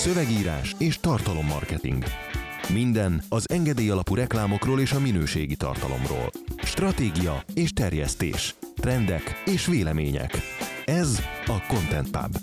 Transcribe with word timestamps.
szövegírás 0.00 0.74
és 0.78 0.98
tartalommarketing. 0.98 2.04
Minden 2.72 3.22
az 3.28 3.50
engedély 3.50 3.90
alapú 3.90 4.14
reklámokról 4.14 4.80
és 4.80 4.92
a 4.92 5.00
minőségi 5.00 5.56
tartalomról. 5.56 6.30
Stratégia 6.62 7.44
és 7.54 7.72
terjesztés. 7.72 8.54
Trendek 8.76 9.42
és 9.46 9.66
vélemények. 9.66 10.30
Ez 10.84 11.22
a 11.46 11.66
Content 11.68 12.10
Pub. 12.10 12.36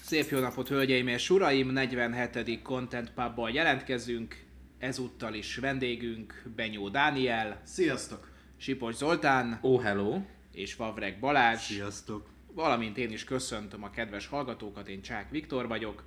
Szép 0.00 0.28
jó 0.30 0.38
napot, 0.38 0.68
hölgyeim 0.68 1.08
és 1.08 1.30
uraim! 1.30 1.70
47. 1.72 2.62
Content 2.62 3.12
Pubbal 3.14 3.50
jelentkezünk. 3.50 4.44
Ezúttal 4.78 5.34
is 5.34 5.56
vendégünk 5.56 6.42
Benyó 6.56 6.88
Dániel, 6.88 7.60
Sziasztok! 7.64 8.30
Sipos 8.56 8.94
Zoltán 8.94 9.58
Oh, 9.62 9.82
hello! 9.82 10.18
és 10.52 10.76
Vavreg 10.76 11.18
Balázs. 11.20 11.60
Sziasztok! 11.60 12.37
Valamint 12.58 12.98
én 12.98 13.10
is 13.10 13.24
köszöntöm 13.24 13.82
a 13.82 13.90
kedves 13.90 14.26
hallgatókat, 14.26 14.88
én 14.88 15.02
Csák 15.02 15.30
Viktor 15.30 15.68
vagyok. 15.68 16.04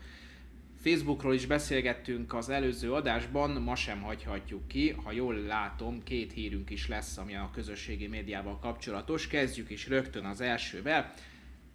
Facebookról 0.81 1.33
is 1.33 1.45
beszélgettünk 1.45 2.33
az 2.33 2.49
előző 2.49 2.93
adásban, 2.93 3.51
ma 3.51 3.75
sem 3.75 4.01
hagyhatjuk 4.01 4.67
ki. 4.67 4.89
Ha 4.89 5.11
jól 5.11 5.35
látom, 5.35 6.03
két 6.03 6.33
hírünk 6.33 6.69
is 6.69 6.87
lesz, 6.87 7.17
ami 7.17 7.35
a 7.35 7.49
közösségi 7.53 8.07
médiával 8.07 8.59
kapcsolatos. 8.59 9.27
Kezdjük 9.27 9.69
is 9.69 9.87
rögtön 9.87 10.25
az 10.25 10.41
elsővel. 10.41 11.13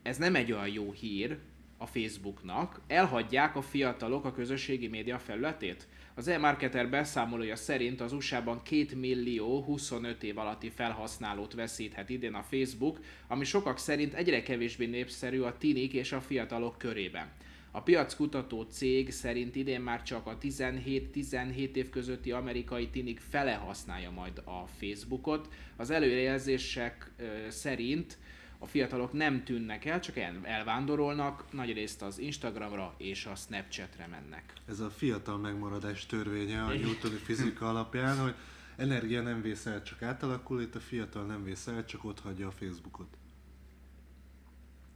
Ez 0.03 0.17
nem 0.17 0.35
egy 0.35 0.53
olyan 0.53 0.69
jó 0.69 0.93
hír 0.93 1.39
a 1.77 1.87
Facebooknak. 1.87 2.81
Elhagyják 2.87 3.57
a 3.57 3.63
fiatalok 3.63 4.25
a 4.25 4.33
közösségi 4.33 4.89
média 4.89 5.19
felületét? 5.19 5.89
Az 6.19 6.29
e-marketer 6.29 6.91
beszámolója 6.91 7.57
szerint 7.57 8.01
az 8.01 8.13
USA-ban 8.13 8.63
2 8.63 8.87
millió 8.95 9.63
25 9.63 10.23
év 10.23 10.39
alatti 10.39 10.71
felhasználót 10.71 11.55
veszíthet 11.55 12.09
idén 12.09 12.35
a 12.35 12.43
Facebook, 12.43 13.01
ami 13.29 13.45
sokak 13.45 13.79
szerint 13.79 14.15
egyre 14.15 14.43
kevésbé 14.43 14.87
népszerű 14.87 15.41
a 15.41 15.59
tinik 15.59 15.93
és 15.93 16.13
a 16.13 16.21
fiatalok 16.21 16.79
körében. 16.79 17.33
A 17.71 17.83
piackutató 17.83 18.63
cég 18.63 19.11
szerint 19.11 19.57
idén 19.57 19.81
már 19.81 20.03
csak 20.03 20.27
a 20.27 20.39
17-17 20.39 21.75
év 21.75 21.91
közötti 21.91 22.33
amerikai 22.33 22.89
tinik 22.89 23.21
fele 23.21 23.55
használja 23.55 24.11
majd 24.11 24.39
a 24.45 24.67
Facebookot. 24.79 25.49
Az 25.77 25.91
előrejelzések 25.91 27.11
szerint 27.49 28.19
a 28.59 28.67
fiatalok 28.67 29.13
nem 29.13 29.45
tűnnek 29.45 29.85
el, 29.85 30.01
csak 30.01 30.17
el, 30.17 30.41
elvándorolnak, 30.43 31.53
nagyrészt 31.53 32.03
az 32.03 32.19
Instagramra 32.19 32.95
és 32.97 33.27
a 33.27 33.35
Snapchatre 33.35 34.07
mennek. 34.07 34.53
Ez 34.67 34.81
a 34.81 34.91
fiatal 34.91 35.39
megmaradás 35.39 36.07
törvénye 36.07 36.63
a 36.63 36.75
newtoni 36.75 37.17
fizika 37.27 37.69
alapján, 37.69 38.19
hogy 38.19 38.35
energia 38.77 39.23
nem 39.23 39.43
vész 39.43 39.67
el, 39.67 39.83
csak 39.83 40.03
átalakul, 40.03 40.61
itt 40.61 40.75
a 40.75 40.81
fiatal 40.81 41.27
nem 41.27 41.45
vész 41.45 41.67
el, 41.67 41.85
csak 41.85 42.05
ott 42.05 42.21
hagyja 42.21 42.47
a 42.47 42.51
Facebookot. 42.51 43.17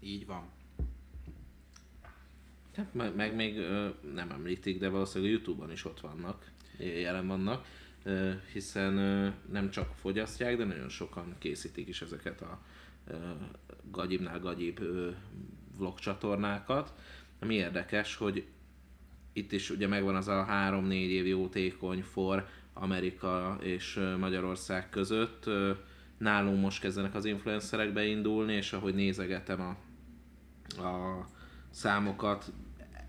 Így 0.00 0.27
van. 0.27 0.48
Hát 2.77 2.94
meg, 2.94 3.14
meg 3.14 3.34
még 3.34 3.58
nem 4.14 4.31
említik, 4.31 4.78
de 4.78 4.88
valószínűleg 4.88 5.33
a 5.33 5.36
Youtube-on 5.36 5.72
is 5.72 5.84
ott 5.84 6.00
vannak, 6.00 6.50
jelen 6.78 7.27
vannak, 7.27 7.66
hiszen 8.53 8.94
nem 9.50 9.70
csak 9.70 9.94
fogyasztják, 9.94 10.56
de 10.56 10.64
nagyon 10.64 10.88
sokan 10.88 11.34
készítik 11.38 11.88
is 11.88 12.03
ezeket 12.03 12.41
a 12.41 12.61
gagyibnál 13.91 14.41
gagyibb 14.41 14.81
vlog 15.77 15.98
csatornákat. 15.98 16.95
Ami 17.41 17.55
érdekes, 17.55 18.17
hogy 18.17 18.47
itt 19.33 19.53
is 19.53 19.70
ugye 19.70 19.87
megvan 19.87 20.17
az 20.17 20.29
a 20.29 20.47
3-4 20.51 20.91
év 20.93 21.27
jótékony 21.27 22.03
for 22.03 22.48
Amerika 22.73 23.59
és 23.62 24.01
Magyarország 24.19 24.89
között. 24.89 25.45
Nálunk 26.19 26.61
most 26.61 26.81
kezdenek 26.81 27.15
az 27.15 27.25
influencerek 27.25 27.93
beindulni, 27.93 28.53
és 28.53 28.73
ahogy 28.73 28.95
nézegetem 28.95 29.61
a, 29.61 29.77
a 30.83 31.27
számokat, 31.71 32.53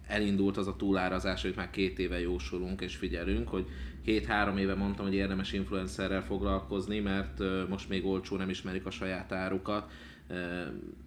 elindult 0.08 0.58
az 0.58 0.68
a 0.68 0.76
túlárazás, 0.76 1.42
hogy 1.42 1.54
már 1.56 1.70
két 1.70 2.00
éve 2.00 2.20
jósolunk 2.20 2.82
és 2.82 2.96
figyelünk, 2.96 3.50
hogy 3.50 3.68
két-három 4.04 4.58
éve 4.58 4.76
mondtam, 4.76 5.06
hogy 5.06 5.16
érdemes 5.16 5.54
influencerrel 5.54 6.24
foglalkozni, 6.24 7.00
mert 7.00 7.40
most 7.70 7.90
még 7.90 8.06
olcsó 8.06 8.36
nem 8.36 8.50
ismerik 8.50 8.86
a 8.86 8.92
saját 8.92 9.32
árukat. 9.32 9.92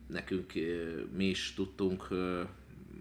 Nekünk 0.07 0.53
mi 1.17 1.25
is 1.25 1.55
tudtunk 1.55 2.09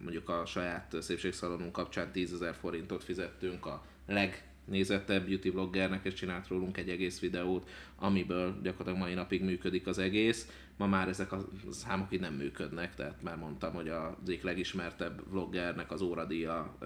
mondjuk 0.02 0.30
a 0.30 0.46
saját 0.46 0.96
szépségszalonunk 1.00 1.72
kapcsán 1.72 2.12
10 2.12 2.34
ezer 2.34 2.56
forintot 2.56 3.04
fizettünk 3.04 3.66
a 3.66 3.86
legnézettebb 4.08 5.26
beauty 5.26 5.50
bloggernek, 5.50 6.06
és 6.06 6.14
csinált 6.14 6.48
rólunk 6.48 6.78
egy 6.78 6.90
egész 6.90 7.20
videót, 7.20 7.70
amiből 7.96 8.60
gyakorlatilag 8.64 9.00
mai 9.08 9.14
napig 9.14 9.44
működik 9.44 9.88
az 9.88 9.98
egész. 9.98 10.48
Ma 10.78 10.88
már 10.88 11.08
ezek 11.08 11.32
a 11.32 11.46
számok 11.72 12.14
így 12.14 12.20
nem 12.20 12.34
működnek, 12.34 12.96
tehát 12.96 13.22
már 13.24 13.38
mondtam, 13.38 13.74
hogy 13.74 13.88
az 13.90 14.12
egyik 14.28 14.44
legismertebb 14.44 15.22
vloggernek 15.30 15.92
az 15.92 16.02
óradíja, 16.02 16.78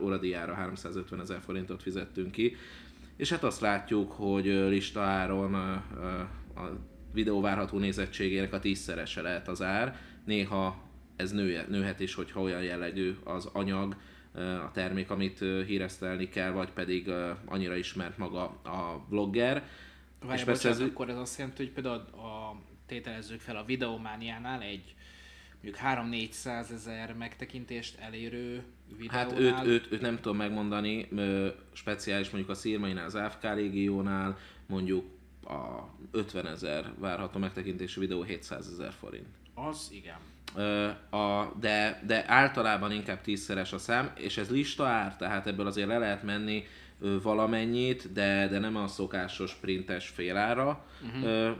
óradíjára 0.00 0.54
350 0.54 1.20
ezer 1.20 1.40
forintot 1.40 1.82
fizettünk 1.82 2.30
ki. 2.30 2.56
És 3.16 3.30
hát 3.30 3.42
azt 3.44 3.60
látjuk, 3.60 4.12
hogy 4.12 4.48
ö, 4.48 4.70
ö, 5.96 6.20
a 6.60 6.78
videó 7.12 7.40
várható 7.40 7.78
nézettségének 7.78 8.52
a 8.52 8.58
tízszerese 8.58 9.22
lehet 9.22 9.48
az 9.48 9.62
ár. 9.62 9.96
Néha 10.24 10.82
ez 11.16 11.32
nő, 11.32 11.64
nőhet 11.68 12.00
is, 12.00 12.14
hogyha 12.14 12.40
olyan 12.40 12.62
jellegű 12.62 13.16
az 13.24 13.48
anyag, 13.52 13.96
a 14.64 14.70
termék, 14.72 15.10
amit 15.10 15.38
híresztelni 15.38 16.28
kell, 16.28 16.50
vagy 16.50 16.70
pedig 16.70 17.10
annyira 17.44 17.74
ismert 17.76 18.18
maga 18.18 18.42
a 18.64 19.04
blogger. 19.08 19.52
Várj, 20.20 20.34
És 20.40 20.44
bocsánat, 20.44 20.44
persze 20.44 20.68
ez- 20.68 20.80
akkor 20.80 21.08
ez 21.08 21.16
azt 21.16 21.38
jelenti, 21.38 21.62
hogy 21.64 21.72
például 21.72 21.96
a, 21.96 22.56
tételezzük 22.86 23.40
fel 23.40 23.56
a 23.56 23.64
videomániánál 23.64 24.62
egy 24.62 24.94
mondjuk 25.62 25.84
3-400 25.84 26.70
ezer 26.70 27.14
megtekintést 27.14 27.98
elérő 27.98 28.62
videónál. 28.98 29.28
Hát 29.28 29.38
őt, 29.38 29.66
őt, 29.66 29.92
őt 29.92 30.00
nem 30.00 30.16
tudom 30.16 30.36
megmondani, 30.36 31.08
speciális 31.72 32.30
mondjuk 32.30 32.50
a 32.50 32.54
Szirmainál, 32.54 33.04
az 33.04 33.14
AFK 33.14 33.42
Légiónál, 33.42 34.38
mondjuk 34.66 35.04
a 35.44 35.90
50 36.10 36.46
ezer 36.46 36.92
várható 36.98 37.38
megtekintésű 37.38 38.00
videó 38.00 38.22
700 38.22 38.68
ezer 38.72 38.92
forint. 38.92 39.28
Az 39.54 39.90
igen. 39.92 40.18
A, 41.10 41.52
de, 41.60 42.02
de 42.06 42.24
általában 42.26 42.92
inkább 42.92 43.20
tízszeres 43.20 43.72
a 43.72 43.78
szám, 43.78 44.12
és 44.16 44.36
ez 44.36 44.50
lista 44.50 44.86
ár, 44.86 45.16
tehát 45.16 45.46
ebből 45.46 45.66
azért 45.66 45.88
le 45.88 45.98
lehet 45.98 46.22
menni 46.22 46.64
valamennyit, 47.22 48.12
de, 48.12 48.48
de 48.48 48.58
nem 48.58 48.76
a 48.76 48.86
szokásos 48.86 49.54
printes 49.54 50.08
félára. 50.08 50.84
Uh-huh. 51.02 51.56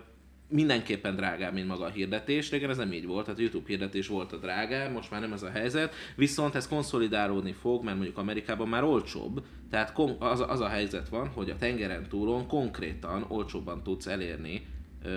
Mindenképpen 0.55 1.17
drágább, 1.17 1.53
mint 1.53 1.67
maga 1.67 1.85
a 1.85 1.89
hirdetés. 1.89 2.51
Régen 2.51 2.71
ez 2.71 2.77
nem 2.77 2.93
így 2.93 3.07
volt, 3.07 3.25
tehát 3.25 3.39
a 3.39 3.43
YouTube 3.43 3.69
hirdetés 3.69 4.07
volt 4.07 4.33
a 4.33 4.37
drágább, 4.37 4.93
most 4.93 5.11
már 5.11 5.21
nem 5.21 5.33
ez 5.33 5.43
a 5.43 5.51
helyzet, 5.51 5.95
viszont 6.17 6.55
ez 6.55 6.69
konszolidálódni 6.69 7.53
fog, 7.53 7.85
mert 7.85 7.97
mondjuk 7.97 8.19
Amerikában 8.19 8.69
már 8.69 8.85
olcsóbb, 8.85 9.45
tehát 9.71 9.99
az, 10.19 10.45
az 10.49 10.61
a 10.61 10.69
helyzet 10.69 11.09
van, 11.09 11.29
hogy 11.29 11.51
a 11.51 11.57
tengeren 11.57 12.09
túlon 12.09 12.47
konkrétan 12.47 13.25
olcsóbban 13.29 13.83
tudsz 13.83 14.07
elérni 14.07 14.67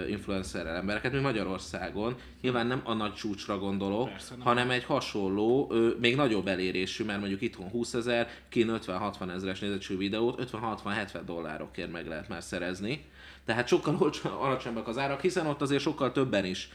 influencerrel 0.10 0.76
embereket, 0.76 1.12
mint 1.12 1.24
Magyarországon. 1.24 2.16
Nyilván 2.42 2.68
nem 2.68 2.82
a 2.84 2.94
nagy 2.94 3.14
csúcsra 3.14 3.60
gondolok, 3.60 4.10
Persze, 4.10 4.36
nem. 4.36 4.46
hanem 4.46 4.70
egy 4.70 4.84
hasonló, 4.84 5.74
még 6.00 6.16
nagyobb 6.16 6.48
elérésű, 6.48 7.04
mert 7.04 7.20
mondjuk 7.20 7.42
itthon 7.42 7.70
20 7.70 7.94
ezer, 7.94 8.30
kín 8.50 8.80
50-60 8.88 9.34
ezeres 9.34 9.60
nézettségű 9.60 10.00
videót 10.00 10.50
50-60-70 10.52 11.22
dollárokért 11.26 11.92
meg 11.92 12.08
lehet 12.08 12.28
már 12.28 12.44
szerezni. 12.44 13.06
Tehát 13.48 13.68
sokkal 13.68 13.98
alacsonyabbak 14.24 14.88
az 14.88 14.98
árak, 14.98 15.22
hiszen 15.22 15.48
ott 15.48 15.62
azért 15.62 15.82
sokkal 15.82 16.12
többen 16.12 16.46
is 16.46 16.70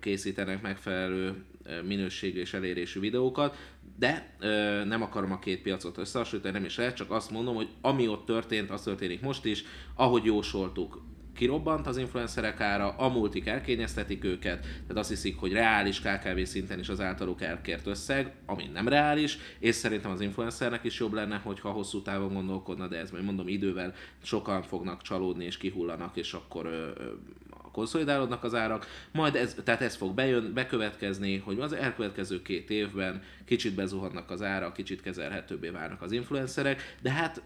készítenek 0.00 0.62
megfelelő 0.62 1.44
minőségű 1.86 2.40
és 2.40 2.54
elérésű 2.54 3.00
videókat, 3.00 3.56
de 3.98 4.36
nem 4.84 5.02
akarom 5.02 5.32
a 5.32 5.38
két 5.38 5.62
piacot 5.62 5.98
összehasonlítani, 5.98 6.54
nem 6.54 6.64
is 6.64 6.76
lehet, 6.76 6.96
csak 6.96 7.10
azt 7.10 7.30
mondom, 7.30 7.54
hogy 7.54 7.68
ami 7.80 8.08
ott 8.08 8.26
történt, 8.26 8.70
az 8.70 8.82
történik 8.82 9.20
most 9.20 9.44
is, 9.44 9.64
ahogy 9.94 10.24
jósoltuk, 10.24 11.02
kirobbant 11.38 11.86
az 11.86 11.96
influencerek 11.96 12.60
ára, 12.60 12.88
a 12.96 13.08
multik 13.08 13.46
elkényeztetik 13.46 14.24
őket, 14.24 14.60
tehát 14.60 14.96
azt 14.96 15.08
hiszik, 15.08 15.38
hogy 15.38 15.52
reális 15.52 16.00
KKV 16.00 16.42
szinten 16.42 16.78
is 16.78 16.88
az 16.88 17.00
általuk 17.00 17.42
elkért 17.42 17.86
összeg, 17.86 18.32
ami 18.46 18.70
nem 18.72 18.88
reális, 18.88 19.38
és 19.58 19.74
szerintem 19.74 20.10
az 20.10 20.20
influencernek 20.20 20.84
is 20.84 20.98
jobb 20.98 21.12
lenne, 21.12 21.36
hogyha 21.36 21.70
hosszú 21.70 22.02
távon 22.02 22.32
gondolkodna, 22.32 22.88
de 22.88 22.96
ez 22.96 23.10
majd 23.10 23.24
mondom 23.24 23.48
idővel 23.48 23.94
sokan 24.22 24.62
fognak 24.62 25.02
csalódni 25.02 25.44
és 25.44 25.56
kihullanak, 25.56 26.16
és 26.16 26.32
akkor 26.32 26.66
ö, 26.66 26.90
ö, 27.02 27.12
konszolidálódnak 27.72 28.44
az 28.44 28.54
árak, 28.54 28.86
majd 29.12 29.34
ez, 29.34 29.56
tehát 29.64 29.80
ez 29.80 29.94
fog 29.94 30.14
bejön, 30.14 30.52
bekövetkezni, 30.54 31.36
hogy 31.36 31.60
az 31.60 31.72
elkövetkező 31.72 32.42
két 32.42 32.70
évben 32.70 33.22
kicsit 33.44 33.74
bezuhannak 33.74 34.30
az 34.30 34.42
árak, 34.42 34.72
kicsit 34.72 35.02
kezelhetőbbé 35.02 35.68
válnak 35.68 36.02
az 36.02 36.12
influencerek, 36.12 36.96
de 37.02 37.10
hát 37.10 37.42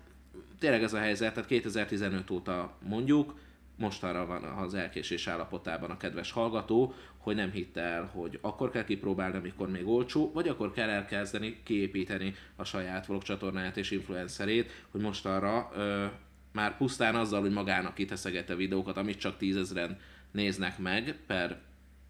tényleg 0.59 0.83
ez 0.83 0.93
a 0.93 0.99
helyzet, 0.99 1.35
tehát 1.35 1.49
2015 1.49 2.31
óta 2.31 2.77
mondjuk, 2.89 3.35
mostanra 3.83 4.27
van 4.27 4.45
az 4.45 4.75
elkésés 4.75 5.27
állapotában 5.27 5.91
a 5.91 5.97
kedves 5.97 6.31
hallgató, 6.31 6.95
hogy 7.19 7.35
nem 7.35 7.51
hitte 7.51 7.81
el, 7.81 8.05
hogy 8.05 8.39
akkor 8.43 8.71
kell 8.71 8.85
kipróbálni, 8.85 9.37
amikor 9.37 9.71
még 9.71 9.89
olcsó, 9.89 10.31
vagy 10.33 10.49
akkor 10.49 10.73
kell 10.73 10.89
elkezdeni 10.89 11.61
kiépíteni 11.63 12.35
a 12.57 12.65
saját 12.65 13.07
vlog 13.07 13.23
csatornáját 13.23 13.77
és 13.77 13.91
influencerét, 13.91 14.71
hogy 14.91 15.01
mostanra 15.01 15.71
ö, 15.75 16.07
már 16.53 16.77
pusztán 16.77 17.15
azzal, 17.15 17.41
hogy 17.41 17.53
magának 17.53 17.95
kiteszegette 17.95 18.55
videókat, 18.55 18.97
amit 18.97 19.19
csak 19.19 19.37
tízezren 19.37 19.99
néznek 20.31 20.79
meg 20.79 21.17
per 21.27 21.61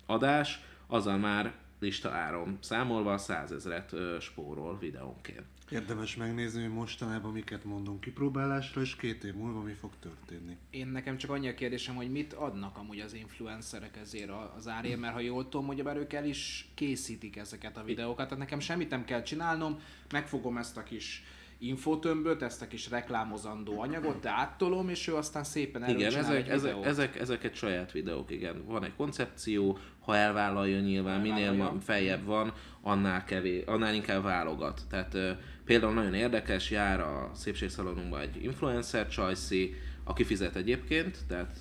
adás, 0.07 0.61
azzal 0.87 1.17
már 1.17 1.53
lista 1.81 2.11
áron 2.11 2.59
számolva 2.61 3.19
100 3.19 3.53
ezeret 3.53 3.95
spórol 4.21 4.79
videónként. 4.79 5.45
Érdemes 5.73 6.17
megnézni, 6.17 6.63
hogy 6.63 6.73
mostanában 6.73 7.33
miket 7.33 7.65
mondunk 7.65 8.01
kipróbálásra, 8.01 8.81
és 8.81 8.97
két 8.97 9.25
év 9.25 9.35
múlva 9.35 9.61
mi 9.61 9.73
fog 9.73 9.91
történni. 10.01 10.57
Én 10.71 10.87
nekem 10.87 11.17
csak 11.17 11.31
annyi 11.31 11.49
a 11.49 11.55
kérdésem, 11.55 11.95
hogy 11.95 12.11
mit 12.11 12.33
adnak 12.33 12.79
amúgy 12.79 13.01
az 13.01 13.15
influencerek 13.15 13.97
ezért 13.97 14.31
az 14.57 14.69
árért, 14.69 15.01
mert 15.01 15.15
ha 15.15 15.21
jól 15.21 15.49
tudom, 15.49 15.67
hogy 15.67 15.83
ők 15.97 16.13
el 16.13 16.25
is 16.25 16.69
készítik 16.75 17.37
ezeket 17.37 17.77
a 17.77 17.85
videókat, 17.85 18.25
tehát 18.25 18.39
nekem 18.39 18.61
semmit 18.61 18.91
nem 18.91 19.05
kell 19.05 19.23
csinálnom, 19.23 19.81
megfogom 20.11 20.57
ezt 20.57 20.77
a 20.77 20.83
kis 20.83 21.23
infotömböt, 21.63 22.43
ezt 22.43 22.63
a 22.63 22.67
kis 22.67 22.91
reklámozandó 22.91 23.81
anyagot, 23.81 24.21
de 24.21 24.31
áttolom, 24.31 24.89
és 24.89 25.09
ő 25.09 25.15
aztán 25.15 25.45
szépen 25.45 25.89
Igen, 25.89 26.15
ezek, 26.15 26.49
ezek, 26.49 26.87
ezek, 26.87 27.21
ezek 27.21 27.55
saját 27.55 27.93
videók, 27.93 28.31
igen. 28.31 28.65
Van 28.67 28.85
egy 28.85 28.95
koncepció, 28.97 29.79
ha 30.01 30.17
elvállalja 30.17 30.81
nyilván, 30.81 31.21
minél 31.21 31.53
ma, 31.53 31.75
feljebb 31.81 32.25
van, 32.25 32.53
annál, 32.81 33.25
kevés, 33.25 33.63
annál 33.67 33.95
inkább 33.95 34.23
válogat. 34.23 34.81
Tehát 34.91 35.15
uh, 35.15 35.31
például 35.65 35.93
nagyon 35.93 36.15
érdekes, 36.15 36.71
jár 36.71 37.01
a 37.01 37.31
szépségszalonunkban 37.35 38.21
egy 38.21 38.45
influencer 38.45 39.09
csajszi, 39.09 39.75
aki 40.05 40.25
fizet 40.25 40.57
egyébként, 40.57 41.19
tehát 41.29 41.57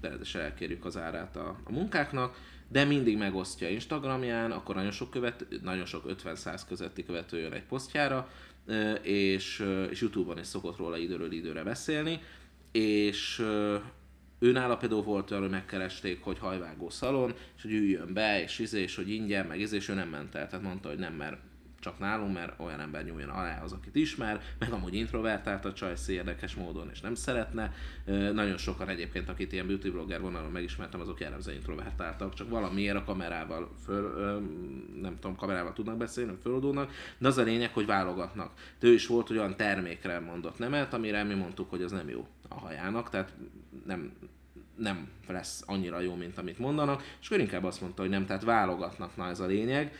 természetesen 0.00 0.40
elkérjük 0.40 0.84
az 0.84 0.96
árát 0.96 1.36
a, 1.36 1.56
a 1.64 1.72
munkáknak, 1.72 2.36
de 2.68 2.84
mindig 2.84 3.18
megosztja 3.18 3.68
Instagramján, 3.68 4.50
akkor 4.50 4.74
nagyon 4.74 4.90
sok, 4.90 5.10
követ, 5.10 5.46
nagyon 5.62 5.84
sok 5.84 6.04
50-100 6.24 6.60
közötti 6.68 7.04
követő 7.04 7.38
jön 7.38 7.52
egy 7.52 7.64
posztjára, 7.64 8.28
és, 9.02 9.64
és 9.90 10.00
Youtube-on 10.00 10.38
is 10.38 10.46
szokott 10.46 10.76
róla 10.76 10.96
időről 10.96 11.32
időre 11.32 11.62
beszélni, 11.62 12.20
és 12.72 13.42
őnála 14.38 14.76
például 14.76 15.02
volt 15.02 15.30
olyan, 15.30 15.42
hogy 15.42 15.52
megkeresték, 15.52 16.22
hogy 16.22 16.38
hajvágó 16.38 16.90
szalon, 16.90 17.34
és 17.56 17.62
hogy 17.62 17.72
üljön 17.72 18.12
be, 18.12 18.42
és 18.42 18.58
izé, 18.58 18.80
és 18.80 18.96
hogy 18.96 19.10
ingyen, 19.10 19.46
meg 19.46 19.60
izé, 19.60 19.76
és 19.76 19.88
ő 19.88 19.94
nem 19.94 20.08
ment 20.08 20.34
el. 20.34 20.48
Tehát 20.48 20.64
mondta, 20.64 20.88
hogy 20.88 20.98
nem, 20.98 21.14
mert 21.14 21.36
csak 21.84 21.98
nálunk, 21.98 22.34
mert 22.34 22.60
olyan 22.60 22.80
ember 22.80 23.04
nyúljon 23.04 23.28
alá 23.28 23.62
az, 23.62 23.72
akit 23.72 23.94
ismer, 23.94 24.40
meg 24.58 24.72
amúgy 24.72 24.94
introvertált 24.94 25.64
a 25.64 25.72
csajsz 25.72 26.08
érdekes 26.08 26.54
módon, 26.54 26.90
és 26.92 27.00
nem 27.00 27.14
szeretne. 27.14 27.74
Nagyon 28.32 28.56
sokan 28.56 28.88
egyébként, 28.88 29.28
akit 29.28 29.52
ilyen 29.52 29.66
beauty 29.66 29.90
blogger 29.90 30.20
vonalon 30.20 30.50
megismertem, 30.50 31.00
azok 31.00 31.20
jellemzően 31.20 31.56
introvertáltak, 31.56 32.34
csak 32.34 32.48
valamiért 32.48 32.96
a 32.96 33.04
kamerával 33.04 33.70
föl, 33.84 34.40
nem 35.00 35.18
tudom, 35.20 35.36
kamerával 35.36 35.72
tudnak 35.72 35.96
beszélni, 35.96 36.36
föloldulnak, 36.42 36.90
de 37.18 37.28
az 37.28 37.38
a 37.38 37.42
lényeg, 37.42 37.72
hogy 37.72 37.86
válogatnak. 37.86 38.52
De 38.78 38.86
ő 38.86 38.92
is 38.92 39.06
volt, 39.06 39.28
hogy 39.28 39.38
olyan 39.38 39.56
termékre 39.56 40.20
mondott 40.20 40.58
nemet, 40.58 40.94
amire 40.94 41.22
mi 41.22 41.34
mondtuk, 41.34 41.70
hogy 41.70 41.82
az 41.82 41.92
nem 41.92 42.08
jó 42.08 42.26
a 42.48 42.54
hajának, 42.54 43.10
tehát 43.10 43.32
nem, 43.86 44.12
nem 44.76 45.08
lesz 45.28 45.62
annyira 45.66 46.00
jó, 46.00 46.14
mint 46.14 46.38
amit 46.38 46.58
mondanak, 46.58 47.02
és 47.20 47.26
akkor 47.26 47.40
inkább 47.40 47.64
azt 47.64 47.80
mondta, 47.80 48.02
hogy 48.02 48.10
nem, 48.10 48.26
tehát 48.26 48.42
válogatnak, 48.42 49.16
na 49.16 49.28
ez 49.28 49.40
a 49.40 49.46
lényeg. 49.46 49.92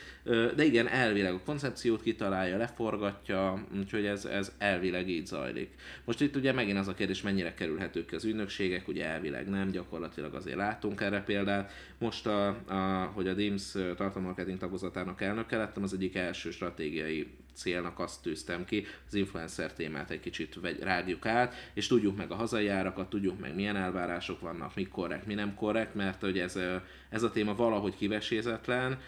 De 0.56 0.64
igen, 0.64 0.88
elvileg 0.88 1.34
a 1.34 1.40
koncepciót 1.44 2.02
kitalálja, 2.02 2.56
leforgatja, 2.56 3.64
úgyhogy 3.78 4.04
ez, 4.04 4.24
ez 4.24 4.52
elvileg 4.58 5.08
így 5.08 5.26
zajlik. 5.26 5.74
Most 6.04 6.20
itt 6.20 6.36
ugye 6.36 6.52
megint 6.52 6.78
az 6.78 6.88
a 6.88 6.94
kérdés, 6.94 7.22
mennyire 7.22 7.54
kerülhetők 7.54 8.12
az 8.12 8.24
ügynökségek, 8.24 8.88
ugye 8.88 9.04
elvileg 9.04 9.48
nem, 9.48 9.70
gyakorlatilag 9.70 10.34
azért 10.34 10.56
látunk 10.56 11.00
erre 11.00 11.22
példát. 11.22 11.72
Most, 11.98 12.26
a, 12.26 12.48
a, 12.48 13.10
hogy 13.14 13.28
a 13.28 13.34
DIMS 13.34 13.72
tartalmarketing 13.72 14.58
tagozatának 14.58 15.20
elnöke 15.20 15.56
lettem, 15.56 15.82
az 15.82 15.92
egyik 15.92 16.14
első 16.14 16.50
stratégiai 16.50 17.26
célnak 17.54 17.98
azt 17.98 18.22
tűztem 18.22 18.64
ki, 18.64 18.86
az 19.06 19.14
influencer 19.14 19.72
témát 19.72 20.10
egy 20.10 20.20
kicsit 20.20 20.58
rágjuk 20.80 21.26
át, 21.26 21.54
és 21.74 21.86
tudjuk 21.86 22.16
meg 22.16 22.30
a 22.30 22.34
hazai 22.34 22.68
árakat, 22.68 23.10
tudjuk 23.10 23.40
meg 23.40 23.54
milyen 23.54 23.76
elvárások 23.76 24.40
vannak, 24.40 24.74
mi 24.74 24.84
korrekt, 24.84 25.26
mi 25.26 25.34
nem 25.34 25.54
korrekt, 25.54 25.94
mert 25.94 26.20
hogy 26.20 26.38
ez, 26.38 26.58
ez 27.08 27.22
a 27.22 27.30
téma 27.30 27.54
valahogy 27.54 27.96
kivesézetlen, 27.96 28.98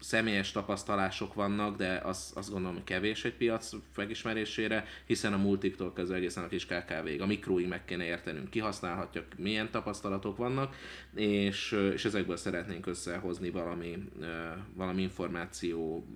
személyes 0.00 0.52
tapasztalások 0.52 1.34
vannak, 1.34 1.76
de 1.76 2.00
az, 2.04 2.32
azt 2.34 2.50
gondolom, 2.50 2.74
hogy 2.74 2.84
kevés 2.84 3.24
egy 3.24 3.34
piac 3.34 3.70
megismerésére, 3.96 4.86
hiszen 5.06 5.32
a 5.32 5.36
multiktól 5.36 5.92
kezdve 5.92 6.16
egészen 6.16 6.44
a 6.44 6.48
kis 6.48 6.66
KKV-ig, 6.66 7.20
a 7.20 7.26
mikróig 7.26 7.68
meg 7.68 7.84
kéne 7.84 8.04
értenünk, 8.04 8.50
kihasználhatja, 8.50 9.24
milyen 9.36 9.70
tapasztalatok 9.70 10.36
vannak, 10.36 10.76
és, 11.14 11.76
és 11.92 12.04
ezekből 12.04 12.36
szeretnénk 12.36 12.86
összehozni 12.86 13.50
valami, 13.50 13.98
valami 14.74 15.02
információ 15.02 16.06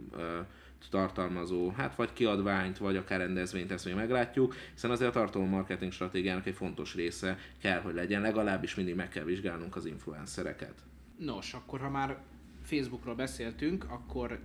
tartalmazó, 0.88 1.70
hát 1.70 1.94
vagy 1.96 2.12
kiadványt, 2.12 2.78
vagy 2.78 2.96
akár 2.96 3.18
rendezvényt, 3.18 3.70
ezt 3.70 3.84
még 3.84 3.94
meglátjuk, 3.94 4.54
hiszen 4.72 4.90
azért 4.90 5.10
a 5.10 5.12
tartalom 5.12 5.48
marketing 5.48 5.92
stratégiának 5.92 6.46
egy 6.46 6.54
fontos 6.54 6.94
része 6.94 7.38
kell, 7.60 7.80
hogy 7.80 7.94
legyen, 7.94 8.20
legalábbis 8.20 8.74
mindig 8.74 8.94
meg 8.94 9.08
kell 9.08 9.24
vizsgálnunk 9.24 9.76
az 9.76 9.86
influencereket. 9.86 10.74
Nos, 11.18 11.54
akkor 11.54 11.80
ha 11.80 11.90
már 11.90 12.18
Facebookról 12.62 13.14
beszéltünk, 13.14 13.84
akkor 13.88 14.40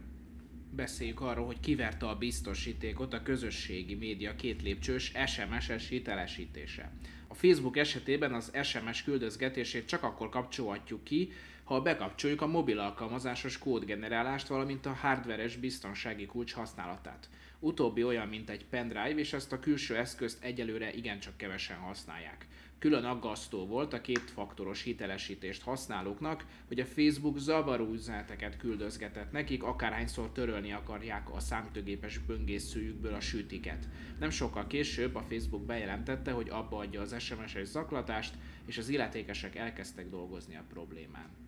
beszéljük 0.76 1.22
arról, 1.22 1.46
hogy 1.46 1.60
kiverte 1.60 2.08
a 2.08 2.16
biztosítékot 2.16 3.14
a 3.14 3.24
közösségi 3.24 3.96
média 3.96 4.36
két 4.36 4.62
lépcsős 4.62 5.12
SMS-es 5.26 5.90
hitelesítése. 5.90 6.92
A 7.28 7.34
Facebook 7.34 7.78
esetében 7.78 8.34
az 8.34 8.52
SMS 8.64 9.04
küldözgetését 9.04 9.88
csak 9.88 10.04
akkor 10.04 10.30
kapcsolhatjuk 10.30 11.04
ki, 11.04 11.32
ha 11.66 11.82
bekapcsoljuk 11.82 12.42
a 12.42 12.48
mobil 12.48 12.80
alkalmazásos 12.80 13.58
kódgenerálást, 13.58 14.48
valamint 14.48 14.86
a 14.86 14.94
hardveres 14.94 15.58
biztonsági 15.58 16.26
kulcs 16.26 16.54
használatát. 16.54 17.30
Utóbbi 17.60 18.04
olyan, 18.04 18.28
mint 18.28 18.50
egy 18.50 18.66
pendrive, 18.66 19.16
és 19.16 19.34
ezt 19.34 19.52
a 19.52 19.60
külső 19.60 19.98
eszközt 19.98 20.44
egyelőre 20.44 20.94
igencsak 20.94 21.38
kevesen 21.38 21.78
használják. 21.78 22.48
Külön 22.80 23.04
aggasztó 23.04 23.66
volt 23.66 23.94
a 23.94 24.02
kétfaktoros 24.02 24.82
hitelesítést 24.82 25.62
használóknak, 25.62 26.46
hogy 26.68 26.80
a 26.80 26.86
Facebook 26.86 27.38
zavaró 27.38 27.92
üzeneteket 27.92 28.58
küldözgetett 28.58 29.32
nekik, 29.32 29.64
akárhányszor 29.64 30.32
törölni 30.32 30.72
akarják 30.72 31.34
a 31.34 31.40
számítógépes 31.40 32.18
böngészőjükből 32.18 33.14
a 33.14 33.20
sütiket. 33.20 33.88
Nem 34.20 34.30
sokkal 34.30 34.68
később 34.68 35.16
a 35.16 35.26
Facebook 35.30 35.66
bejelentette, 35.66 36.32
hogy 36.32 36.50
abba 36.50 36.78
adja 36.78 37.02
az 37.02 37.16
SMS-es 37.20 37.68
zaklatást, 37.68 38.34
és 38.66 38.78
az 38.78 38.90
illetékesek 38.90 39.56
elkezdtek 39.56 40.10
dolgozni 40.10 40.56
a 40.56 40.64
problémán 40.70 41.45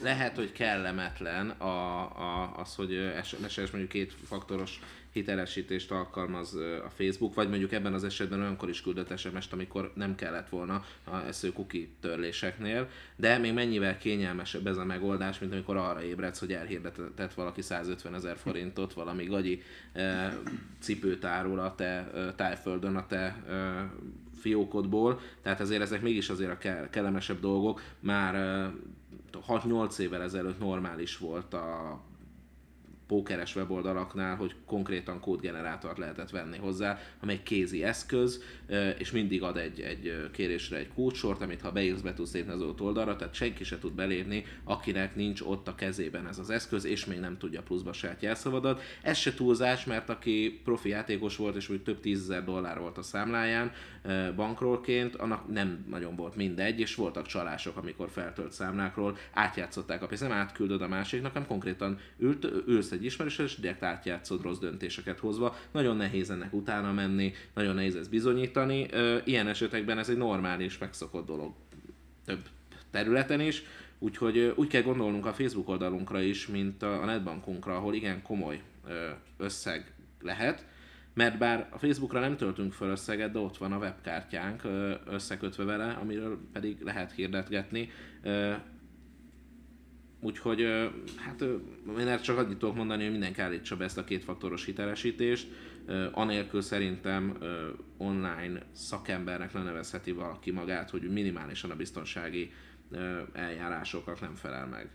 lehet, 0.00 0.36
hogy 0.36 0.52
kellemetlen 0.52 1.50
a, 1.50 1.98
a, 2.00 2.56
az, 2.56 2.74
hogy 2.74 3.12
SMS 3.24 3.56
mondjuk 3.56 3.88
két 3.88 4.14
faktoros 4.24 4.80
hitelesítést 5.12 5.90
alkalmaz 5.90 6.54
a 6.84 6.90
Facebook, 6.96 7.34
vagy 7.34 7.48
mondjuk 7.48 7.72
ebben 7.72 7.92
az 7.92 8.04
esetben 8.04 8.40
olyankor 8.40 8.68
is 8.68 8.82
küldött 8.82 9.18
SMS-t, 9.18 9.52
amikor 9.52 9.92
nem 9.94 10.14
kellett 10.14 10.48
volna 10.48 10.84
a 11.04 11.32
SZÖ 11.32 11.52
cookie 11.52 11.86
törléseknél, 12.00 12.88
de 13.16 13.38
még 13.38 13.52
mennyivel 13.52 13.98
kényelmesebb 13.98 14.66
ez 14.66 14.76
a 14.76 14.84
megoldás, 14.84 15.38
mint 15.38 15.52
amikor 15.52 15.76
arra 15.76 16.02
ébredsz, 16.02 16.38
hogy 16.38 16.52
elhirdetett 16.52 17.34
valaki 17.34 17.62
150 17.62 18.14
ezer 18.14 18.36
forintot 18.36 18.92
valami 18.92 19.24
gagyi 19.24 19.62
e, 19.92 20.36
cipőt 20.80 21.24
árul 21.24 21.58
a 21.58 21.74
te 21.74 21.84
e, 21.84 22.32
tájföldön 22.34 22.96
a 22.96 23.06
te 23.06 23.16
e, 23.16 23.90
fiókodból, 24.40 25.20
tehát 25.42 25.60
ezért 25.60 25.82
ezek 25.82 26.02
mégis 26.02 26.28
azért 26.28 26.64
a 26.64 26.88
kellemesebb 26.90 27.40
dolgok, 27.40 27.82
már 28.00 28.70
6-8 29.48 29.98
évvel 29.98 30.22
ezelőtt 30.22 30.58
normális 30.58 31.18
volt 31.18 31.54
a 31.54 31.98
pókeres 33.12 33.56
weboldalaknál, 33.56 34.36
hogy 34.36 34.54
konkrétan 34.66 35.20
kódgenerátort 35.20 35.98
lehetett 35.98 36.30
venni 36.30 36.56
hozzá, 36.56 36.98
amely 37.20 37.40
kézi 37.42 37.84
eszköz, 37.84 38.42
és 38.98 39.10
mindig 39.10 39.42
ad 39.42 39.56
egy, 39.56 39.80
egy 39.80 40.30
kérésre 40.32 40.76
egy 40.76 40.88
kódsort, 40.94 41.42
amit 41.42 41.60
ha 41.60 41.72
beírsz, 41.72 42.00
be 42.00 42.14
tudsz 42.14 42.32
lépni 42.32 42.52
az 42.52 42.60
ott 42.60 42.80
oldalra, 42.80 43.16
tehát 43.16 43.34
senki 43.34 43.64
se 43.64 43.78
tud 43.78 43.92
belépni, 43.92 44.44
akinek 44.64 45.14
nincs 45.16 45.40
ott 45.40 45.68
a 45.68 45.74
kezében 45.74 46.28
ez 46.28 46.38
az 46.38 46.50
eszköz, 46.50 46.84
és 46.84 47.04
még 47.04 47.20
nem 47.20 47.38
tudja 47.38 47.62
pluszba 47.62 47.92
saját 47.92 48.22
jelszavadat. 48.22 48.82
Ez 49.02 49.16
se 49.16 49.34
túlzás, 49.34 49.84
mert 49.84 50.08
aki 50.08 50.60
profi 50.64 50.88
játékos 50.88 51.36
volt, 51.36 51.56
és 51.56 51.68
úgy 51.68 51.82
több 51.82 52.00
tízezer 52.00 52.44
dollár 52.44 52.78
volt 52.78 52.98
a 52.98 53.02
számláján 53.02 53.72
bankrolként, 54.36 55.16
annak 55.16 55.52
nem 55.52 55.84
nagyon 55.90 56.16
volt 56.16 56.36
mindegy, 56.36 56.80
és 56.80 56.94
voltak 56.94 57.26
csalások, 57.26 57.76
amikor 57.76 58.10
feltölt 58.10 58.52
számlákról, 58.52 59.16
átjátszották 59.32 60.02
a 60.02 60.06
pénzt, 60.06 60.22
nem 60.22 60.32
átküldöd 60.32 60.82
a 60.82 60.88
másiknak, 60.88 61.32
hanem 61.32 61.48
konkrétan 61.48 61.98
ült, 62.18 62.46
ülsz 62.66 62.90
egy 62.90 63.01
ismerősös, 63.04 63.52
és 63.52 63.60
direkt 63.60 63.82
átjátszod 63.82 64.42
rossz 64.42 64.58
döntéseket 64.58 65.18
hozva. 65.18 65.56
Nagyon 65.70 65.96
nehéz 65.96 66.30
ennek 66.30 66.52
utána 66.52 66.92
menni, 66.92 67.32
nagyon 67.54 67.74
nehéz 67.74 67.96
ezt 67.96 68.10
bizonyítani. 68.10 68.88
Ilyen 69.24 69.48
esetekben 69.48 69.98
ez 69.98 70.08
egy 70.08 70.16
normális, 70.16 70.78
megszokott 70.78 71.26
dolog 71.26 71.52
több 72.24 72.48
területen 72.90 73.40
is, 73.40 73.62
úgyhogy 73.98 74.52
úgy 74.56 74.68
kell 74.68 74.82
gondolnunk 74.82 75.26
a 75.26 75.32
Facebook 75.32 75.68
oldalunkra 75.68 76.20
is, 76.20 76.46
mint 76.46 76.82
a 76.82 77.04
netbankunkra, 77.04 77.76
ahol 77.76 77.94
igen 77.94 78.22
komoly 78.22 78.60
összeg 79.36 79.92
lehet, 80.20 80.66
mert 81.14 81.38
bár 81.38 81.68
a 81.70 81.78
Facebookra 81.78 82.20
nem 82.20 82.36
töltünk 82.36 82.72
föl 82.72 82.90
összeget, 82.90 83.32
de 83.32 83.38
ott 83.38 83.56
van 83.56 83.72
a 83.72 83.78
webkártyánk 83.78 84.62
összekötve 85.06 85.64
vele, 85.64 85.98
amiről 86.00 86.38
pedig 86.52 86.82
lehet 86.82 87.12
hirdetgetni. 87.12 87.90
Úgyhogy 90.24 90.66
hát 91.16 91.40
én 91.98 92.08
erre 92.08 92.20
csak 92.20 92.38
annyit 92.38 92.58
tudok 92.58 92.74
mondani, 92.74 93.02
hogy 93.02 93.12
mindenki 93.12 93.40
állítsa 93.40 93.76
be 93.76 93.84
ezt 93.84 93.98
a 93.98 94.04
kétfaktoros 94.04 94.64
hitelesítést. 94.64 95.48
Anélkül 96.12 96.60
szerintem 96.60 97.36
online 97.96 98.62
szakembernek 98.72 99.52
lenevezheti 99.52 100.12
valaki 100.12 100.50
magát, 100.50 100.90
hogy 100.90 101.12
minimálisan 101.12 101.70
a 101.70 101.76
biztonsági 101.76 102.52
eljárásoknak 103.32 104.20
nem 104.20 104.34
felel 104.34 104.66
meg. 104.66 104.90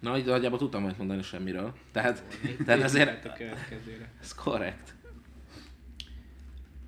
Na, 0.00 0.18
így 0.18 0.24
nagyjából 0.24 0.58
tudtam 0.58 0.82
majd 0.82 0.98
mondani 0.98 1.22
semmiről. 1.22 1.72
Tehát, 1.92 2.24
tehát 2.64 2.82
ezért 2.82 3.24
a 3.24 3.32
következőre. 3.32 4.12
ez 4.20 4.34
korrekt. 4.34 4.94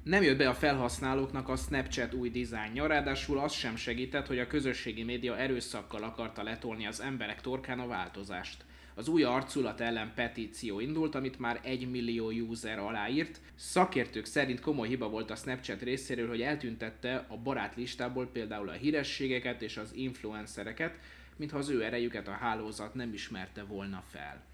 Nem 0.08 0.22
jött 0.22 0.38
be 0.38 0.48
a 0.48 0.54
felhasználóknak 0.54 1.48
a 1.48 1.56
Snapchat 1.56 2.14
új 2.14 2.30
dizájnja, 2.30 2.86
ráadásul 2.86 3.38
az 3.38 3.52
sem 3.52 3.76
segített, 3.76 4.26
hogy 4.26 4.38
a 4.38 4.46
közösségi 4.46 5.02
média 5.02 5.38
erőszakkal 5.38 6.02
akarta 6.02 6.42
letolni 6.42 6.86
az 6.86 7.00
emberek 7.00 7.40
torkán 7.40 7.78
a 7.78 7.86
változást. 7.86 8.64
Az 8.94 9.08
új 9.08 9.22
arculat 9.22 9.80
ellen 9.80 10.12
petíció 10.14 10.80
indult, 10.80 11.14
amit 11.14 11.38
már 11.38 11.60
egy 11.62 11.90
millió 11.90 12.30
user 12.30 12.78
aláírt. 12.78 13.40
Szakértők 13.54 14.24
szerint 14.24 14.60
komoly 14.60 14.88
hiba 14.88 15.08
volt 15.08 15.30
a 15.30 15.36
Snapchat 15.36 15.82
részéről, 15.82 16.28
hogy 16.28 16.42
eltüntette 16.42 17.24
a 17.28 17.36
barátlistából 17.36 18.26
például 18.26 18.68
a 18.68 18.72
hírességeket 18.72 19.62
és 19.62 19.76
az 19.76 19.94
influencereket, 19.94 20.98
mintha 21.36 21.58
az 21.58 21.68
ő 21.68 21.84
erejüket 21.84 22.28
a 22.28 22.38
hálózat 22.40 22.94
nem 22.94 23.12
ismerte 23.12 23.64
volna 23.64 24.02
fel. 24.10 24.47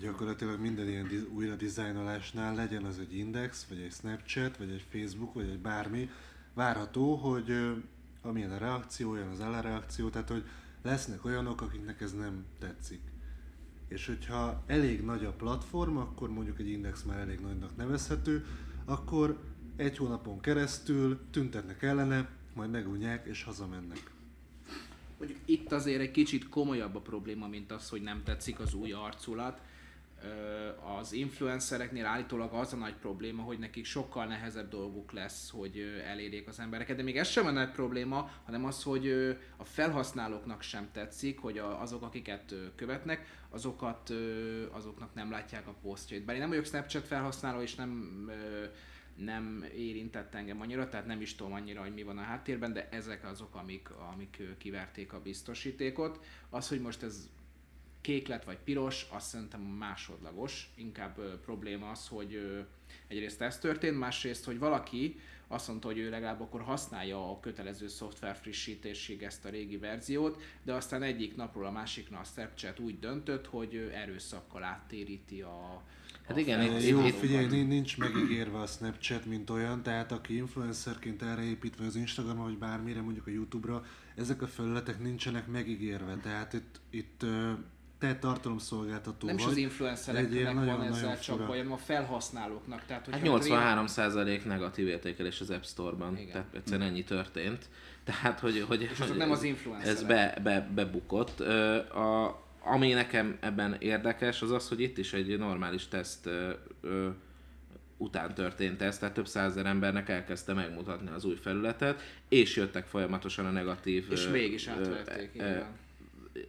Gyakorlatilag 0.00 0.60
minden 0.60 0.88
ilyen 0.88 1.28
újra 1.34 1.54
dizájnolásnál 1.54 2.54
legyen 2.54 2.84
az 2.84 2.98
egy 2.98 3.16
Index, 3.16 3.66
vagy 3.68 3.78
egy 3.78 3.92
Snapchat, 3.92 4.56
vagy 4.56 4.70
egy 4.70 4.86
Facebook, 4.90 5.34
vagy 5.34 5.48
egy 5.48 5.58
bármi, 5.58 6.10
várható, 6.54 7.14
hogy 7.14 7.72
amilyen 8.22 8.52
a 8.52 8.58
reakció, 8.58 9.10
olyan 9.10 9.28
az 9.28 9.40
ellenreakció, 9.40 10.08
tehát 10.08 10.28
hogy 10.28 10.44
lesznek 10.82 11.24
olyanok, 11.24 11.60
akiknek 11.60 12.00
ez 12.00 12.12
nem 12.12 12.44
tetszik. 12.58 13.00
És 13.88 14.06
hogyha 14.06 14.62
elég 14.66 15.02
nagy 15.02 15.24
a 15.24 15.32
platform, 15.32 15.96
akkor 15.96 16.30
mondjuk 16.30 16.58
egy 16.58 16.68
Index 16.68 17.02
már 17.02 17.18
elég 17.18 17.40
nagynak 17.40 17.76
nevezhető, 17.76 18.46
akkor 18.84 19.40
egy 19.76 19.96
hónapon 19.96 20.40
keresztül 20.40 21.20
tüntetnek 21.30 21.82
ellene, 21.82 22.28
majd 22.54 22.70
megunják 22.70 23.26
és 23.26 23.42
hazamennek. 23.42 24.10
Mondjuk 25.18 25.40
itt 25.44 25.72
azért 25.72 26.00
egy 26.00 26.10
kicsit 26.10 26.48
komolyabb 26.48 26.94
a 26.94 27.00
probléma, 27.00 27.46
mint 27.48 27.72
az, 27.72 27.88
hogy 27.88 28.02
nem 28.02 28.22
tetszik 28.24 28.60
az 28.60 28.74
új 28.74 28.92
arculat. 28.92 29.60
Az 30.98 31.12
influencereknél 31.12 32.06
állítólag 32.06 32.52
az 32.52 32.72
a 32.72 32.76
nagy 32.76 32.94
probléma, 32.94 33.42
hogy 33.42 33.58
nekik 33.58 33.84
sokkal 33.84 34.26
nehezebb 34.26 34.68
dolguk 34.68 35.12
lesz, 35.12 35.50
hogy 35.50 36.02
elérjék 36.06 36.48
az 36.48 36.58
embereket, 36.58 36.96
de 36.96 37.02
még 37.02 37.16
ez 37.16 37.28
sem 37.28 37.46
a 37.46 37.50
nagy 37.50 37.70
probléma, 37.70 38.30
hanem 38.44 38.64
az, 38.64 38.82
hogy 38.82 39.08
a 39.56 39.64
felhasználóknak 39.64 40.62
sem 40.62 40.88
tetszik, 40.92 41.38
hogy 41.38 41.58
azok, 41.58 42.02
akiket 42.02 42.54
követnek, 42.74 43.40
azokat, 43.50 44.12
azoknak 44.70 45.14
nem 45.14 45.30
látják 45.30 45.66
a 45.66 45.74
posztjait. 45.82 46.24
Bár 46.24 46.34
én 46.34 46.40
nem 46.40 46.50
vagyok 46.50 46.66
Snapchat 46.66 47.06
felhasználó, 47.06 47.60
és 47.60 47.74
nem 47.74 48.30
nem 49.16 49.64
érintett 49.76 50.34
engem 50.34 50.60
annyira, 50.60 50.88
tehát 50.88 51.06
nem 51.06 51.20
is 51.20 51.34
tudom 51.34 51.52
annyira, 51.52 51.80
hogy 51.80 51.94
mi 51.94 52.02
van 52.02 52.18
a 52.18 52.22
háttérben, 52.22 52.72
de 52.72 52.88
ezek 52.88 53.24
azok, 53.24 53.54
amik, 53.54 53.90
amik 54.12 54.42
kiverték 54.58 55.12
a 55.12 55.20
biztosítékot. 55.20 56.24
Az, 56.50 56.68
hogy 56.68 56.80
most 56.80 57.02
ez 57.02 57.28
kék 58.02 58.26
lett 58.28 58.44
vagy 58.44 58.58
piros, 58.64 59.06
azt 59.10 59.26
szerintem 59.28 59.60
másodlagos. 59.60 60.70
Inkább 60.74 61.18
ö, 61.18 61.40
probléma 61.40 61.90
az, 61.90 62.08
hogy 62.08 62.34
ö, 62.34 62.60
egyrészt 63.08 63.40
ez 63.40 63.58
történt, 63.58 63.98
másrészt, 63.98 64.44
hogy 64.44 64.58
valaki 64.58 65.20
azt 65.48 65.68
mondta, 65.68 65.86
hogy 65.86 65.98
ő 65.98 66.10
legalább 66.10 66.40
akkor 66.40 66.60
használja 66.62 67.30
a 67.30 67.40
kötelező 67.40 67.88
szoftver 67.88 68.36
frissítésig 68.36 69.22
ezt 69.22 69.44
a 69.44 69.48
régi 69.48 69.76
verziót, 69.76 70.42
de 70.62 70.72
aztán 70.72 71.02
egyik 71.02 71.36
napról 71.36 71.66
a 71.66 71.70
másikra 71.70 72.18
a 72.18 72.24
Snapchat 72.24 72.78
úgy 72.78 72.98
döntött, 72.98 73.46
hogy 73.46 73.90
erőszakkal 73.94 74.62
áttéríti 74.62 75.42
a 75.42 75.82
Hát 76.26 76.36
a 76.36 76.40
igen, 76.40 76.60
itt- 76.62 76.66
Jó, 76.68 76.72
felhasználókat. 76.78 77.20
figyelj, 77.20 77.46
nin- 77.46 77.68
nincs 77.68 77.98
megígérve 77.98 78.58
a 78.58 78.66
Snapchat, 78.66 79.24
mint 79.26 79.50
olyan, 79.50 79.82
tehát 79.82 80.12
aki 80.12 80.36
influencerként 80.36 81.22
erre 81.22 81.42
épít, 81.42 81.76
vagy 81.76 81.86
az 81.86 81.96
Instagramra, 81.96 82.42
vagy 82.42 82.58
bármire, 82.58 83.00
mondjuk 83.00 83.26
a 83.26 83.30
Youtube-ra, 83.30 83.84
ezek 84.16 84.42
a 84.42 84.46
felületek 84.46 85.00
nincsenek 85.00 85.46
megígérve, 85.46 86.16
tehát 86.16 86.52
itt, 86.52 86.80
itt 86.90 87.22
te 88.02 88.16
tartalomszolgáltató 88.18 89.26
Nem 89.26 89.36
is 89.36 89.42
vagy. 89.42 89.50
az 89.52 89.56
egy 89.56 89.62
influencereknek 89.62 90.44
van 90.44 90.54
nagyon-nagyon 90.54 90.92
ezzel 90.94 91.18
csak 91.20 91.34
fura. 91.34 91.46
baj, 91.46 91.56
hanem 91.56 91.72
a 91.72 91.76
felhasználóknak. 91.76 92.84
Tehát, 92.86 93.08
Hát 93.10 93.26
hogyha 93.28 93.84
83% 93.86 94.44
negatív 94.44 94.86
értékelés 94.86 95.40
az 95.40 95.50
App 95.50 95.62
Store-ban, 95.62 96.16
Igen. 96.18 96.32
tehát 96.32 96.54
egyszerűen 96.54 96.88
ennyi 96.88 97.04
történt. 97.04 97.68
Tehát, 98.04 98.40
hogy, 98.40 98.64
hogy, 98.68 98.82
És 98.82 98.98
hogy 98.98 99.16
nem 99.16 99.30
az 99.30 99.38
ez- 99.38 99.44
influencerek. 99.44 99.94
Ez 99.96 100.02
be, 100.02 100.34
be, 100.42 100.68
bebukott. 100.74 101.40
Ö, 101.40 101.76
A, 101.76 102.40
ami 102.64 102.92
nekem 102.92 103.36
ebben 103.40 103.76
érdekes, 103.78 104.42
az 104.42 104.50
az, 104.50 104.68
hogy 104.68 104.80
itt 104.80 104.98
is 104.98 105.12
egy 105.12 105.38
normális 105.38 105.88
teszt 105.88 106.26
ö, 106.26 106.50
ö, 106.80 107.08
után 107.96 108.34
történt 108.34 108.82
ez, 108.82 108.98
tehát 108.98 109.14
több 109.14 109.26
százezer 109.26 109.66
embernek 109.66 110.08
elkezdte 110.08 110.52
megmutatni 110.52 111.10
az 111.14 111.24
új 111.24 111.34
felületet, 111.34 112.02
és 112.28 112.56
jöttek 112.56 112.86
folyamatosan 112.86 113.46
a 113.46 113.50
negatív 113.50 114.06
És 114.10 114.26
ö, 114.26 114.30
mégis 114.30 114.66
ö, 114.66 114.70
átverték, 114.70 115.30
ö, 115.34 115.38
igen. 115.38 115.66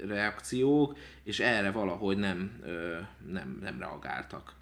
Reakciók, 0.08 0.98
és 1.24 1.40
erre 1.40 1.72
valahogy 1.72 2.18
nem, 2.18 2.64
nem, 3.28 3.58
nem 3.62 3.80
reagáltak. 3.80 4.62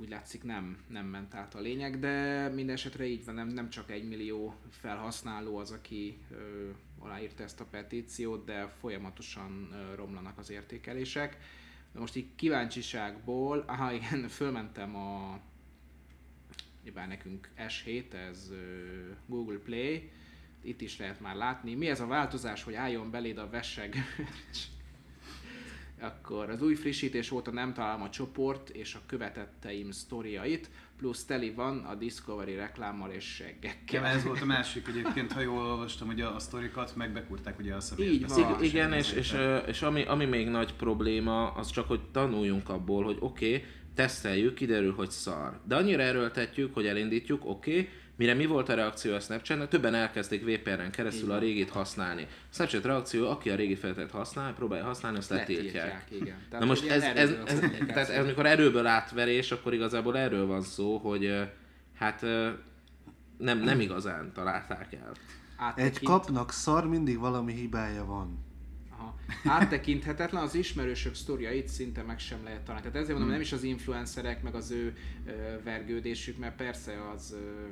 úgy 0.00 0.08
látszik 0.08 0.42
nem, 0.42 0.78
nem 0.88 1.06
ment 1.06 1.34
át 1.34 1.54
a 1.54 1.60
lényeg, 1.60 1.98
de 1.98 2.48
minden 2.48 2.74
esetre 2.74 3.06
így 3.06 3.24
van, 3.24 3.34
nem, 3.34 3.48
nem 3.48 3.70
csak 3.70 3.90
egy 3.90 4.08
millió 4.08 4.54
felhasználó 4.70 5.56
az, 5.56 5.70
aki 5.70 6.18
ö, 6.30 6.68
aláírta 6.98 7.42
ezt 7.42 7.60
a 7.60 7.64
petíciót, 7.64 8.44
de 8.44 8.68
folyamatosan 8.78 9.68
ö, 9.72 9.94
romlanak 9.94 10.38
az 10.38 10.50
értékelések. 10.50 11.36
De 11.92 11.98
most 11.98 12.16
így 12.16 12.34
kíváncsiságból, 12.36 13.64
aha 13.66 13.92
igen, 13.92 14.28
fölmentem 14.38 14.96
a 14.96 15.40
nyilván 16.84 17.08
nekünk 17.08 17.48
S7, 17.56 18.12
ez 18.12 18.52
Google 19.26 19.58
Play, 19.58 20.10
itt 20.62 20.80
is 20.80 20.98
lehet 20.98 21.20
már 21.20 21.36
látni. 21.36 21.74
Mi 21.74 21.88
ez 21.88 22.00
a 22.00 22.06
változás, 22.06 22.62
hogy 22.62 22.74
álljon 22.74 23.10
beléd 23.10 23.38
a 23.38 23.48
veseg? 23.50 23.96
Akkor 26.00 26.50
az 26.50 26.62
új 26.62 26.74
frissítés 26.74 27.30
óta 27.30 27.50
nem 27.50 27.72
találom 27.72 28.02
a 28.02 28.10
csoport 28.10 28.68
és 28.68 28.94
a 28.94 29.00
követetteim 29.06 29.90
sztoriait, 29.90 30.70
plusz 30.96 31.24
teli 31.24 31.50
van 31.50 31.78
a 31.78 31.94
Discovery 31.94 32.54
reklámmal 32.54 33.10
és 33.10 33.24
seggekkel. 33.24 34.04
ez 34.04 34.24
volt 34.24 34.40
a 34.40 34.44
másik 34.44 34.88
egyébként, 34.88 35.32
ha 35.32 35.40
jól 35.40 35.64
olvastam 35.64 36.08
ugye 36.08 36.26
a 36.26 36.38
sztorikat, 36.38 36.96
megbekúrták 36.96 37.58
ugye 37.58 37.74
a 37.74 37.80
személyes 37.80 38.12
Így 38.12 38.28
van. 38.28 38.38
Igen, 38.38 38.62
igen 38.62 38.92
és, 38.92 39.12
és, 39.12 39.36
és 39.66 39.82
ami, 39.82 40.04
ami 40.04 40.24
még 40.24 40.48
nagy 40.48 40.74
probléma, 40.74 41.50
az 41.50 41.70
csak, 41.70 41.88
hogy 41.88 42.00
tanuljunk 42.12 42.68
abból, 42.68 43.04
hogy 43.04 43.16
oké, 43.20 43.54
okay, 43.54 43.68
teszteljük, 43.94 44.54
kiderül, 44.54 44.94
hogy 44.94 45.10
szar. 45.10 45.60
De 45.64 45.76
annyira 45.76 46.02
erőltetjük, 46.02 46.74
hogy 46.74 46.86
elindítjuk, 46.86 47.44
oké, 47.44 47.70
okay, 47.70 47.88
mire 48.20 48.34
mi 48.34 48.46
volt 48.46 48.68
a 48.68 48.74
reakció 48.74 49.14
a 49.14 49.20
Snapchat, 49.20 49.68
többen 49.68 49.94
elkezdték 49.94 50.44
VPN-en 50.44 50.90
keresztül 50.90 51.30
a 51.30 51.38
régit 51.38 51.70
használni. 51.70 52.22
A 52.22 52.54
Snapchat 52.54 52.84
reakció, 52.84 53.30
aki 53.30 53.50
a 53.50 53.54
régi 53.54 53.74
felületet 53.74 54.10
használ, 54.10 54.54
próbálja 54.54 54.84
használni, 54.84 55.18
azt 55.18 55.30
letiltják. 55.30 56.04
Igen. 56.10 56.36
Na 56.50 56.64
most 56.64 56.90
ez, 56.90 57.02
ez, 57.02 57.30
ez, 57.46 57.58
tehát 57.86 58.08
ez, 58.08 58.24
amikor 58.24 58.46
erőből 58.46 58.86
átverés, 58.86 59.52
akkor 59.52 59.74
igazából 59.74 60.18
erről 60.18 60.46
van 60.46 60.62
szó, 60.62 60.96
hogy 60.96 61.50
hát 61.94 62.20
nem, 63.38 63.58
nem 63.58 63.80
igazán 63.80 64.32
találták 64.32 64.92
el. 64.92 65.12
Áttekint- 65.56 65.96
Egy 65.96 66.02
kapnak 66.04 66.52
szar, 66.52 66.88
mindig 66.88 67.18
valami 67.18 67.52
hibája 67.52 68.04
van. 68.04 68.44
Aha. 68.90 69.14
Áttekinthetetlen, 69.44 70.42
az 70.42 70.54
ismerősök 70.54 71.14
sztoriait 71.14 71.68
szinte 71.68 72.02
meg 72.02 72.18
sem 72.18 72.38
lehet 72.44 72.60
találni. 72.60 72.86
Tehát 72.86 72.96
ezért 73.02 73.08
Hmm. 73.18 73.18
mondom, 73.18 73.32
nem 73.32 73.40
is 73.40 73.52
az 73.52 73.62
influencerek, 73.62 74.42
meg 74.42 74.54
az 74.54 74.70
ő 74.70 74.96
ö, 75.26 75.30
vergődésük, 75.64 76.38
mert 76.38 76.56
persze 76.56 76.92
az... 77.14 77.34
Ö, 77.36 77.68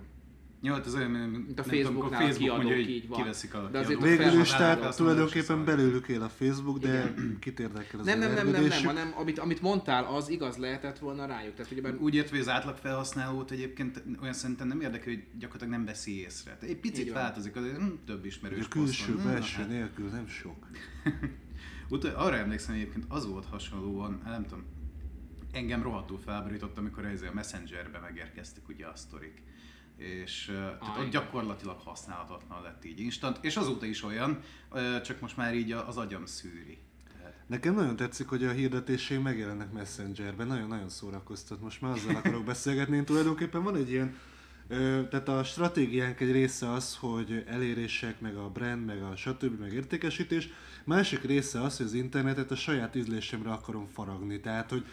Jó, 0.61 0.73
hát 0.75 0.87
ez 0.87 0.95
olyan, 0.95 1.11
mint 1.11 1.59
a 1.59 1.63
tudom, 1.63 1.79
Facebooknál 1.79 2.07
akkor 2.07 2.15
a 2.15 2.33
Facebook 2.33 2.57
mondja, 2.57 2.69
kiadók, 2.69 2.85
hogy 2.85 2.95
így 2.95 3.09
van. 3.09 3.21
kiveszik 3.21 3.55
a 3.55 3.69
De 3.73 3.79
azért 3.79 4.01
Végül 4.01 4.41
is, 4.41 4.51
tehát 4.51 4.97
tulajdonképpen 4.97 5.65
belőlük 5.65 6.09
él 6.09 6.23
a 6.23 6.29
Facebook, 6.29 6.79
de 6.79 7.15
kit 7.41 7.61
érdekel 7.61 8.01
az 8.01 8.07
nem, 8.07 8.19
nem, 8.19 8.35
nem, 8.35 8.49
nem, 8.49 8.65
nem, 8.65 8.85
hanem 8.85 9.13
amit, 9.17 9.39
amit 9.39 9.63
mondtál, 9.63 10.05
az 10.05 10.29
igaz 10.29 10.57
lehetett 10.57 10.99
volna 10.99 11.27
rájuk. 11.27 11.55
Tehát 11.55 11.73
ugyebár 11.73 11.95
Úgy 11.95 12.15
értve, 12.15 12.31
hogy 12.31 12.47
az 12.47 12.53
átlag 12.53 12.77
felhasználót 12.77 13.51
egyébként 13.51 14.03
olyan 14.21 14.33
szerintem 14.33 14.69
nem 14.69 14.81
érdekel, 14.81 15.13
hogy 15.13 15.25
gyakorlatilag 15.39 15.73
nem 15.73 15.85
veszi 15.85 16.21
észre. 16.21 16.57
Tehát 16.57 16.75
egy 16.75 16.81
picit 16.81 17.13
változik, 17.13 17.57
azért 17.57 17.77
hm, 17.77 17.89
több 18.07 18.25
ismerős 18.25 18.65
A 18.65 18.69
külső, 18.69 19.13
poszt 19.13 19.23
van. 19.23 19.33
Hm, 19.33 19.39
belső 19.39 19.59
hát. 19.59 19.69
nélkül 19.69 20.09
nem 20.09 20.27
sok. 20.27 20.67
Utol, 21.91 22.11
arra 22.11 22.37
emlékszem 22.37 22.75
egyébként, 22.75 23.05
az 23.09 23.27
volt 23.27 23.47
hasonlóan, 23.47 24.21
hát 24.25 24.33
nem 24.33 24.43
tudom, 24.43 24.65
engem 25.53 25.83
rohadtul 25.83 26.19
felborított, 26.19 26.79
amikor 26.79 27.05
ez 27.05 27.23
a 27.23 27.31
Messengerbe 27.35 27.99
megérkeztek 27.99 28.69
ugye 28.69 28.87
a 28.87 28.97
sztorik. 28.97 29.43
És 29.99 30.45
tehát 30.55 30.79
Ah, 30.81 30.99
ott 31.01 31.11
gyakorlatilag 31.11 31.79
használhatatlan 31.81 32.63
lett 32.63 32.85
így 32.85 33.01
instant, 33.01 33.39
és 33.41 33.57
azóta 33.57 33.87
is 33.87 34.03
olyan, 34.05 34.41
csak 35.05 35.21
most 35.21 35.37
már 35.37 35.55
így 35.55 35.73
a- 35.73 35.89
az 35.89 35.97
agyam 35.97 36.27
szűri. 36.27 36.79
Nekem 37.47 37.75
nagyon 37.75 37.97
tetszik, 37.97 38.29
hogy 38.29 38.45
a 38.45 38.51
hirdetései 38.51 39.19
megjelennek 39.19 39.73
Messengerben, 39.73 40.47
nagyon-nagyon 40.47 40.89
szórakoztat. 40.89 41.61
Most 41.61 41.81
már 41.81 41.93
azzal 41.93 42.15
akarok 42.15 42.45
beszélgetni, 42.55 42.97
én 42.97 43.05
tulajdonképpen 43.05 43.63
van 43.63 43.77
egy 43.77 43.91
ilyen, 43.91 44.17
ö, 44.69 45.01
tehát 45.11 45.29
a 45.29 45.45
stratégiánk 45.45 46.21
egy 46.21 46.33
része 46.33 46.71
az, 46.73 46.97
hogy 46.97 47.45
elérések, 47.47 48.21
meg 48.21 48.37
a 48.37 48.49
brand, 48.51 48.85
meg 48.85 49.03
a 49.03 49.17
stb. 49.17 49.61
meg 49.61 49.73
értékesítés. 49.73 50.49
Másik 50.85 51.23
része 51.23 51.61
az, 51.63 51.77
hogy 51.77 51.87
az 51.87 51.93
internetet 51.93 52.51
a 52.51 52.57
saját 52.57 52.95
ízlésemre 52.95 53.51
akarom 53.53 53.87
faragni. 53.87 54.41
Tehát, 54.41 54.71
hogy 54.71 54.85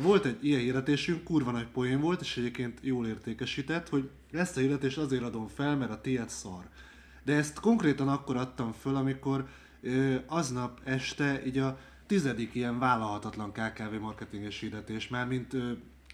volt 0.00 0.24
egy 0.24 0.44
ilyen 0.44 0.60
hirdetésünk, 0.60 1.24
kurva 1.24 1.50
nagy 1.50 1.66
poén 1.66 2.00
volt, 2.00 2.20
és 2.20 2.36
egyébként 2.36 2.78
jól 2.82 3.06
értékesített, 3.06 3.88
hogy 3.88 4.10
ezt 4.32 4.56
a 4.56 4.60
hirdetést 4.60 4.98
azért 4.98 5.22
adom 5.22 5.46
fel, 5.46 5.76
mert 5.76 5.90
a 5.90 6.00
tiéd 6.00 6.28
szar. 6.28 6.68
De 7.24 7.34
ezt 7.34 7.60
konkrétan 7.60 8.08
akkor 8.08 8.36
adtam 8.36 8.72
föl, 8.72 8.96
amikor 8.96 9.48
aznap 10.26 10.80
este 10.84 11.46
így 11.46 11.58
a 11.58 11.78
tizedik 12.06 12.54
ilyen 12.54 12.78
vállalhatatlan 12.78 13.52
KKV 13.52 14.00
marketinges 14.00 14.60
hirdetés, 14.60 15.08
már 15.08 15.26
mint 15.26 15.54
ö, 15.54 15.72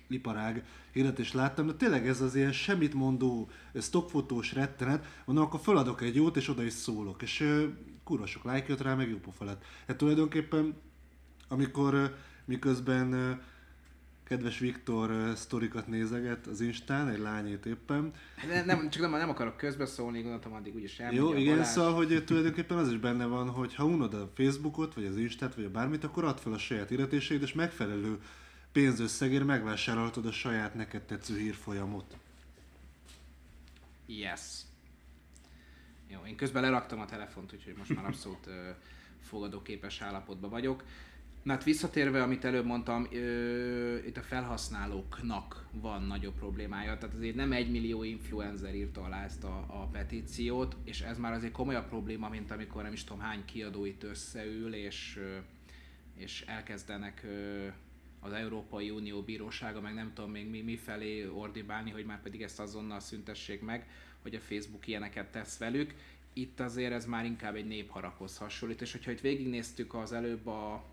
iparág 0.09 0.64
hirdetést 0.93 1.35
láttam, 1.35 1.67
de 1.67 1.75
tényleg 1.75 2.09
ez 2.09 2.21
az 2.21 2.35
ilyen 2.35 2.52
semmit 2.52 2.95
mondó, 2.95 3.50
stockfotós 3.81 4.52
rettenet, 4.52 5.23
mondom, 5.25 5.45
akkor 5.45 5.61
feladok 5.61 6.02
egy 6.02 6.14
jót, 6.14 6.37
és 6.37 6.49
oda 6.49 6.62
is 6.62 6.73
szólok, 6.73 7.23
és 7.23 7.64
kurva 8.05 8.26
sok 8.26 8.45
like 8.45 8.64
jött 8.69 8.83
rá, 8.83 8.95
meg 8.95 9.11
jó 9.11 9.17
pofa 9.17 9.45
lett. 9.45 9.64
Hát 9.87 9.97
tulajdonképpen, 9.97 10.75
amikor 11.49 11.95
ö, 11.95 12.05
miközben 12.44 13.40
kedves 14.30 14.59
Viktor 14.59 15.32
sztorikat 15.37 15.87
nézeget 15.87 16.47
az 16.47 16.61
Instán, 16.61 17.09
egy 17.09 17.18
lányét 17.18 17.66
éppen, 17.66 18.12
De 18.47 18.64
nem, 18.64 18.90
csak 18.90 19.02
nem, 19.02 19.11
nem 19.11 19.28
akarok 19.28 19.56
közbeszólni, 19.56 20.20
gondoltam 20.20 20.52
addig 20.52 20.75
úgyis 20.75 20.99
elmegy 20.99 21.16
jó, 21.16 21.35
igen, 21.35 21.54
Balázs. 21.54 21.68
szóval, 21.68 21.94
hogy 21.94 22.23
tulajdonképpen 22.26 22.78
az 22.78 22.90
is 22.90 22.99
benne 22.99 23.25
van, 23.25 23.50
hogy 23.50 23.75
ha 23.75 23.85
unod 23.85 24.14
a 24.14 24.30
Facebookot, 24.35 24.94
vagy 24.94 25.04
az 25.04 25.16
Instát, 25.16 25.54
vagy 25.54 25.64
a 25.64 25.70
bármit, 25.70 26.04
akkor 26.04 26.25
add 26.25 26.37
fel 26.37 26.52
a 26.52 26.59
saját 26.59 26.88
hirdetéseid, 26.88 27.42
és 27.42 27.52
megfelelő 27.52 28.18
pénzösszegért 28.73 29.44
megvásárolhatod 29.44 30.26
a 30.26 30.32
saját 30.32 30.75
neked 30.75 31.02
tetsző 31.02 31.38
hírfolyamot. 31.38 32.16
Yes. 34.06 34.40
Jó, 36.09 36.20
én 36.26 36.37
közben 36.37 36.62
leraktam 36.62 37.00
a 37.00 37.04
telefont, 37.04 37.52
úgyhogy 37.52 37.75
most 37.76 37.94
már 37.94 38.04
abszolút 38.04 38.49
fogadóképes 39.20 40.00
állapotban 40.00 40.50
vagyok. 40.50 40.85
Na 41.42 41.52
hát 41.52 41.64
visszatérve, 41.64 42.23
amit 42.23 42.44
előbb 42.44 42.64
mondtam, 42.64 43.06
ö, 43.12 43.97
itt 44.06 44.16
a 44.16 44.23
felhasználóknak 44.23 45.66
van 45.73 46.02
nagyobb 46.02 46.35
problémája. 46.35 46.99
Tehát 46.99 47.14
azért 47.14 47.35
nem 47.35 47.52
egy 47.52 47.70
millió 47.70 48.02
influencer 48.02 48.75
írta 48.75 49.02
alá 49.02 49.25
ezt 49.25 49.44
a, 49.44 49.64
a 49.68 49.88
petíciót, 49.92 50.76
és 50.85 51.00
ez 51.00 51.18
már 51.18 51.32
azért 51.32 51.52
komolyabb 51.52 51.88
probléma, 51.88 52.28
mint 52.28 52.50
amikor 52.50 52.82
nem 52.82 52.92
is 52.92 53.04
tudom 53.04 53.23
hány 53.23 53.44
kiadó 53.44 53.85
itt 53.85 54.02
összeül, 54.02 54.75
és, 54.75 55.18
ö, 55.20 55.37
és 56.14 56.44
elkezdenek 56.47 57.23
ö, 57.25 57.66
az 58.20 58.32
Európai 58.32 58.90
Unió 58.90 59.23
bírósága, 59.23 59.80
meg 59.80 59.94
nem 59.94 60.12
tudom 60.14 60.30
még 60.30 60.49
mi, 60.50 60.61
mi 60.61 60.76
felé 60.76 61.26
ordibálni, 61.26 61.90
hogy 61.90 62.04
már 62.04 62.23
pedig 62.23 62.42
ezt 62.42 62.61
azonnal 62.61 63.00
szüntessék 63.00 63.61
meg, 63.61 63.88
hogy 64.23 64.35
a 64.35 64.40
Facebook 64.40 64.87
ilyeneket 64.87 65.30
tesz 65.30 65.59
velük. 65.59 65.94
Itt 66.32 66.61
azért 66.61 66.92
ez 66.92 67.06
már 67.06 67.25
inkább 67.25 67.54
egy 67.54 67.66
népharakhoz 67.66 68.37
hasonlít, 68.37 68.80
és 68.80 68.92
hogyha 68.92 69.11
itt 69.11 69.20
végignéztük 69.20 69.94
az 69.94 70.12
előbb 70.12 70.47
a 70.47 70.85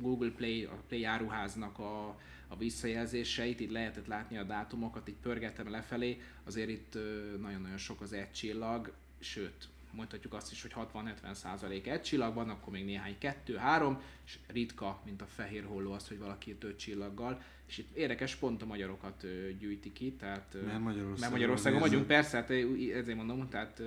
Google 0.00 0.30
Play, 0.30 0.64
a 0.64 0.82
Play 0.88 1.04
áruháznak 1.04 1.78
a, 1.78 2.18
a 2.48 2.56
visszajelzéseit, 2.56 3.60
itt 3.60 3.70
lehetett 3.70 4.06
látni 4.06 4.38
a 4.38 4.42
dátumokat, 4.42 5.08
így 5.08 5.14
pörgettem 5.22 5.70
lefelé, 5.70 6.20
azért 6.44 6.68
itt 6.68 6.98
nagyon-nagyon 7.40 7.78
sok 7.78 8.00
az 8.00 8.12
egy 8.12 8.32
csillag, 8.32 8.92
sőt, 9.18 9.68
mondhatjuk 9.92 10.34
azt 10.34 10.52
is, 10.52 10.62
hogy 10.62 10.72
60-70 10.94 11.34
százalék 11.34 11.86
egy 11.86 12.02
csillag 12.02 12.34
van, 12.34 12.48
akkor 12.48 12.72
még 12.72 12.84
néhány 12.84 13.18
kettő, 13.18 13.56
három, 13.56 14.02
és 14.26 14.38
ritka, 14.46 15.00
mint 15.04 15.22
a 15.22 15.26
fehér 15.26 15.64
holló 15.64 15.92
az, 15.92 16.08
hogy 16.08 16.18
valaki 16.18 16.56
öt 16.60 16.78
csillaggal, 16.78 17.42
és 17.66 17.78
itt 17.78 17.96
érdekes 17.96 18.34
pont 18.34 18.62
a 18.62 18.66
magyarokat 18.66 19.26
gyűjti 19.58 19.92
ki, 19.92 20.12
tehát 20.12 20.56
Mert 20.64 20.80
Magyarországon 20.80 21.20
mert 21.20 21.32
Magyarországon 21.32 21.80
vagyunk, 21.80 22.06
persze, 22.06 22.36
hát 22.36 22.50
ezért 22.50 23.16
mondom, 23.16 23.48
tehát 23.48 23.82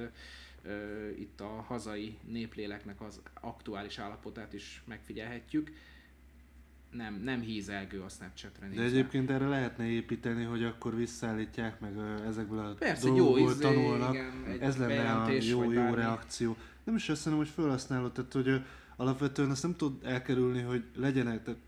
itt 1.18 1.42
a 1.42 1.62
hazai 1.68 2.18
népléleknek 2.28 3.02
az 3.02 3.22
aktuális 3.34 3.98
állapotát 3.98 4.54
is 4.54 4.82
megfigyelhetjük. 4.86 5.72
Nem, 6.94 7.22
nem 7.24 7.40
hízelgő 7.42 8.02
a 8.02 8.10
Snapchatre 8.10 8.60
De 8.60 8.68
nézve. 8.68 8.84
egyébként 8.84 9.30
erre 9.30 9.48
lehetne 9.48 9.86
építeni, 9.86 10.44
hogy 10.44 10.64
akkor 10.64 10.96
visszaállítják, 10.96 11.80
meg 11.80 11.94
ezekből 12.28 12.60
a 12.60 12.74
Persze, 12.80 13.08
jó 13.08 13.16
dolgokból 13.16 13.52
izé, 13.52 13.62
tanulnak. 13.62 14.14
igen, 14.14 14.58
Ez 14.60 14.78
lenne 14.78 15.12
a 15.12 15.32
jó, 15.32 15.72
jó 15.72 15.94
reakció. 15.94 16.58
Nem 16.84 16.96
is 16.96 17.10
azt 17.10 17.26
mondom, 17.26 17.44
hogy 17.44 17.54
felhasználod, 17.54 18.12
tehát 18.12 18.34
hogy 18.34 18.62
alapvetően 18.96 19.50
azt 19.50 19.64
nem 19.64 19.76
tud 19.76 20.06
elkerülni, 20.06 20.62
hogy 20.62 20.84
legyenek, 20.96 21.44
tehát 21.44 21.60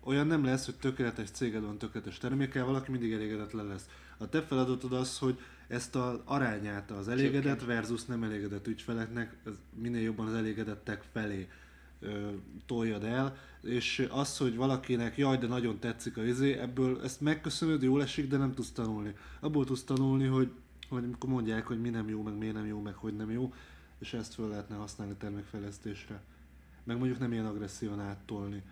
olyan 0.00 0.26
nem 0.26 0.44
lesz, 0.44 0.64
hogy 0.64 0.74
tökéletes 0.74 1.30
céged 1.30 1.62
van, 1.62 1.78
tökéletes 1.78 2.18
termékkel, 2.18 2.64
valaki 2.64 2.90
mindig 2.90 3.12
elégedetlen 3.12 3.66
lesz. 3.66 3.88
A 4.18 4.28
te 4.28 4.42
feladatod 4.42 4.92
az, 4.92 5.18
hogy 5.18 5.38
ezt 5.68 5.94
az 5.96 6.18
arányát 6.24 6.90
az 6.90 7.08
elégedett 7.08 7.64
versus 7.64 8.04
nem 8.04 8.22
elégedett 8.22 8.66
ügyfeleknek, 8.66 9.36
minél 9.74 10.02
jobban 10.02 10.26
az 10.26 10.34
elégedettek 10.34 11.02
felé 11.12 11.48
toljad 12.66 13.04
el, 13.04 13.36
és 13.62 14.06
az, 14.10 14.36
hogy 14.38 14.56
valakinek 14.56 15.16
jaj, 15.16 15.36
de 15.36 15.46
nagyon 15.46 15.78
tetszik 15.78 16.16
a 16.16 16.24
izé, 16.24 16.52
ebből 16.52 17.02
ezt 17.02 17.20
megköszönöd, 17.20 17.82
jól 17.82 18.02
esik, 18.02 18.28
de 18.28 18.36
nem 18.36 18.54
tudsz 18.54 18.72
tanulni. 18.72 19.14
Abból 19.40 19.64
tudsz 19.64 19.84
tanulni, 19.84 20.26
hogy, 20.26 20.50
hogy 20.88 21.04
amikor 21.04 21.30
mondják, 21.30 21.66
hogy 21.66 21.80
mi 21.80 21.88
nem 21.88 22.08
jó, 22.08 22.22
meg 22.22 22.34
miért 22.34 22.54
nem 22.54 22.66
jó, 22.66 22.80
meg 22.80 22.94
hogy 22.94 23.16
nem 23.16 23.30
jó, 23.30 23.52
és 23.98 24.12
ezt 24.12 24.34
föl 24.34 24.48
lehetne 24.48 24.76
használni 24.76 25.14
termékfejlesztésre. 25.14 26.22
Meg 26.84 26.98
mondjuk 26.98 27.18
nem 27.18 27.32
ilyen 27.32 27.46
agresszívan 27.46 28.00
áttolni 28.00 28.62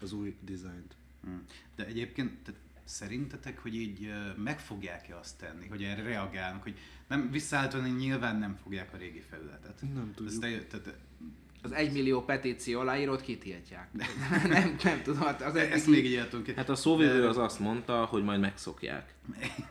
az 0.00 0.12
új 0.12 0.36
dizájnt. 0.40 0.94
Mm. 1.28 1.36
De 1.76 1.86
egyébként 1.86 2.42
tehát 2.42 2.60
szerintetek, 2.84 3.58
hogy 3.58 3.74
így 3.74 4.12
meg 4.36 4.60
fogják-e 4.60 5.18
azt 5.18 5.38
tenni, 5.38 5.68
hogy 5.68 5.82
erre 5.82 6.02
reagálnak, 6.02 6.62
hogy 6.62 6.78
nem 7.08 7.30
visszaállítani 7.30 7.90
nyilván 7.90 8.36
nem 8.36 8.54
fogják 8.54 8.94
a 8.94 8.96
régi 8.96 9.20
felületet. 9.20 9.82
Nem 9.94 10.12
tudjuk. 10.14 10.44
Ezt 10.44 10.68
te, 10.70 10.78
tehát, 10.78 10.98
Az 11.62 11.72
egymillió 11.72 12.24
petíció 12.24 12.80
aláírót 12.80 13.20
kitiltják. 13.20 13.88
nem, 14.48 14.76
nem 14.82 15.02
tudom, 15.02 15.20
hát 15.20 15.42
az 15.42 15.54
ezt 15.54 15.72
eddigi- 15.72 15.90
még 15.90 16.04
így 16.04 16.14
el 16.14 16.28
tudom 16.28 16.56
Hát 16.56 16.68
a 16.68 16.74
szóvivő 16.74 17.28
az 17.28 17.38
azt 17.38 17.60
mondta, 17.60 18.04
hogy 18.04 18.22
majd 18.22 18.40
megszokják. 18.40 19.14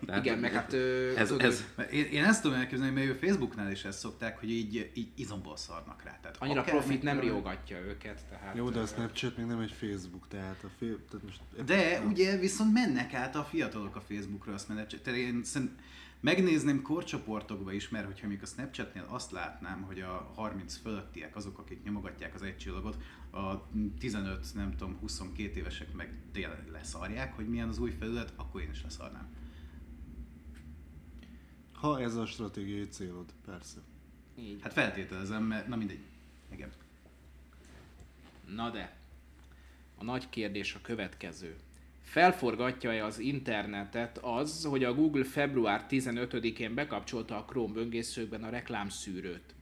Tehát 0.06 0.26
Igen, 0.26 0.40
meg 0.40 0.54
hát... 0.54 0.74
Ö, 0.74 1.16
ez, 1.16 1.28
tudod, 1.28 1.44
ez, 1.44 1.64
Én, 1.92 2.06
én 2.06 2.24
ezt 2.24 2.42
tudom 2.42 2.58
elképzelni, 2.58 2.94
mert 2.94 3.08
ő 3.08 3.28
Facebooknál 3.28 3.72
is 3.72 3.84
ezt 3.84 4.00
szokták, 4.00 4.40
hogy 4.40 4.52
így, 4.52 4.92
így 4.94 5.08
izomból 5.16 5.58
szarnak 5.58 6.04
rá. 6.04 6.20
Tehát 6.22 6.38
Annyira 6.40 6.62
akár 6.62 6.74
profit 6.74 7.04
nem 7.04 7.20
riogatja 7.20 7.78
őket, 7.78 8.22
tehát... 8.30 8.56
Jó, 8.56 8.70
de 8.70 8.80
a 8.80 8.86
Snapchat 8.86 9.38
még 9.38 9.46
nem 9.46 9.60
egy 9.60 9.72
Facebook, 9.72 10.28
tehát 10.28 10.64
a 10.64 10.70
fél, 10.78 11.00
tehát 11.10 11.26
most... 11.26 11.66
De 11.66 12.02
ugye 12.08 12.38
viszont 12.38 12.74
mennek 12.74 13.14
át 13.14 13.36
a 13.36 13.44
fiatalok 13.44 13.96
a 13.96 14.02
Facebookra, 14.02 14.54
azt 14.54 14.68
mennek, 14.68 14.88
tehát 15.02 15.20
én 15.20 15.44
szerint 15.44 15.72
megnézném 16.20 16.82
korcsoportokba 16.82 17.72
is, 17.72 17.90
mert 17.90 18.06
hogyha 18.06 18.28
még 18.28 18.42
a 18.42 18.46
Snapchatnél 18.46 19.06
azt 19.08 19.32
látnám, 19.32 19.82
hogy 19.82 20.02
a 20.02 20.32
30 20.36 20.76
fölöttiek 20.76 21.36
azok, 21.36 21.58
akik 21.58 21.84
nyomogatják 21.84 22.34
az 22.34 22.42
egy 22.42 22.58
csillagot, 22.58 22.98
a 23.32 23.68
15, 24.00 24.54
nem 24.54 24.72
tudom, 24.72 24.98
22 25.00 25.60
évesek 25.60 25.94
meg 25.94 26.22
tényleg 26.32 26.68
leszarják, 26.72 27.36
hogy 27.36 27.50
milyen 27.50 27.68
az 27.68 27.80
új 27.80 27.92
felület, 27.92 28.34
akkor 28.36 28.62
én 28.62 28.70
is 28.70 28.84
leszarnám. 28.84 29.28
Ha 31.74 32.02
ez 32.02 32.16
a 32.16 32.26
stratégiai 32.26 32.88
célod, 32.88 33.34
persze. 33.46 33.80
Így. 34.36 34.62
Hát 34.62 34.74
feltételezem, 34.74 35.44
mert 35.44 35.68
na 35.68 35.76
mindegy. 35.76 36.04
Igen. 36.52 36.72
Na 38.46 38.70
de, 38.70 38.98
a 39.96 40.04
nagy 40.04 40.30
kérdés 40.30 40.76
a 40.76 40.82
következő. 40.82 41.56
Felforgatja-e 42.02 43.06
az 43.06 43.20
internetet 43.20 44.18
az, 44.18 44.64
hogy 44.64 44.84
a 44.84 44.94
Google 44.94 45.24
február 45.24 45.86
15-én 45.90 46.74
bekapcsolta 46.74 47.38
a 47.38 47.46
Chrome 47.46 47.74
böngészőkben 47.74 48.44
a 48.44 48.50
reklámszűrőt? 48.50 49.54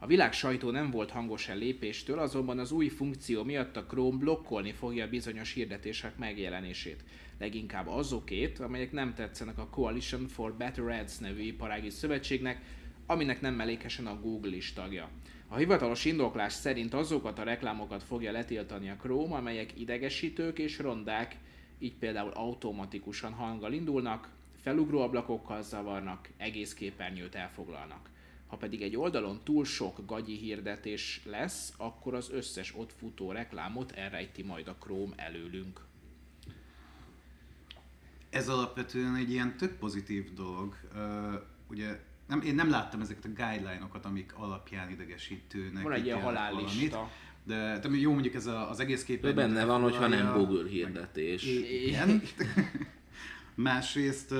A 0.00 0.06
világ 0.06 0.32
sajtó 0.32 0.70
nem 0.70 0.90
volt 0.90 1.10
hangos 1.10 1.48
e 1.48 1.54
lépéstől, 1.54 2.18
azonban 2.18 2.58
az 2.58 2.72
új 2.72 2.88
funkció 2.88 3.44
miatt 3.44 3.76
a 3.76 3.84
Chrome 3.84 4.18
blokkolni 4.18 4.72
fogja 4.72 5.08
bizonyos 5.08 5.52
hirdetések 5.52 6.16
megjelenését. 6.16 7.04
Leginkább 7.38 7.88
azokét, 7.88 8.58
amelyek 8.58 8.92
nem 8.92 9.14
tetszenek 9.14 9.58
a 9.58 9.68
Coalition 9.68 10.28
for 10.28 10.54
Better 10.54 10.84
Ads 10.84 11.18
nevű 11.18 11.42
iparági 11.42 11.90
szövetségnek, 11.90 12.60
aminek 13.06 13.40
nem 13.40 13.54
mellékesen 13.54 14.06
a 14.06 14.20
Google 14.20 14.56
is 14.56 14.72
tagja. 14.72 15.08
A 15.48 15.56
hivatalos 15.56 16.04
indoklás 16.04 16.52
szerint 16.52 16.94
azokat 16.94 17.38
a 17.38 17.42
reklámokat 17.42 18.02
fogja 18.02 18.32
letiltani 18.32 18.90
a 18.90 18.96
Chrome, 18.96 19.34
amelyek 19.36 19.80
idegesítők 19.80 20.58
és 20.58 20.78
rondák, 20.78 21.36
így 21.78 21.94
például 21.94 22.30
automatikusan 22.30 23.32
hanggal 23.32 23.72
indulnak, 23.72 24.28
felugró 24.60 25.00
ablakokkal 25.00 25.62
zavarnak, 25.62 26.28
egész 26.36 26.74
képernyőt 26.74 27.34
elfoglalnak. 27.34 28.10
Ha 28.46 28.56
pedig 28.56 28.82
egy 28.82 28.96
oldalon 28.96 29.40
túl 29.44 29.64
sok 29.64 30.06
gagyi 30.06 30.36
hirdetés 30.36 31.20
lesz, 31.24 31.74
akkor 31.76 32.14
az 32.14 32.30
összes 32.30 32.74
ott 32.76 32.92
futó 32.92 33.32
reklámot 33.32 33.90
elrejti 33.90 34.42
majd 34.42 34.68
a 34.68 34.76
Chrome 34.80 35.14
előlünk. 35.16 35.80
Ez 38.30 38.48
alapvetően 38.48 39.14
egy 39.14 39.30
ilyen 39.30 39.56
tök 39.56 39.78
pozitív 39.78 40.34
dolog. 40.34 40.76
Uh, 40.94 41.34
ugye 41.70 42.00
nem, 42.28 42.40
én 42.40 42.54
nem 42.54 42.70
láttam 42.70 43.00
ezeket 43.00 43.24
a 43.24 43.28
guideline-okat, 43.28 44.04
amik 44.04 44.34
alapján 44.34 44.90
idegesítőnek 44.90 45.82
Van 45.82 45.92
egy 45.92 46.04
ilyen 46.04 46.20
halállista. 46.20 47.10
De, 47.48 47.78
de 47.78 47.88
jó 47.88 48.12
mondjuk 48.12 48.34
ez 48.34 48.46
a, 48.46 48.70
az 48.70 48.80
egész 48.80 49.02
ő 49.02 49.04
képen. 49.04 49.34
benne 49.34 49.64
van, 49.64 49.82
hogyha 49.82 50.06
nem 50.06 50.32
Google 50.32 50.68
hirdetés. 50.68 51.46
Igen. 51.86 52.22
Másrészt 53.54 54.34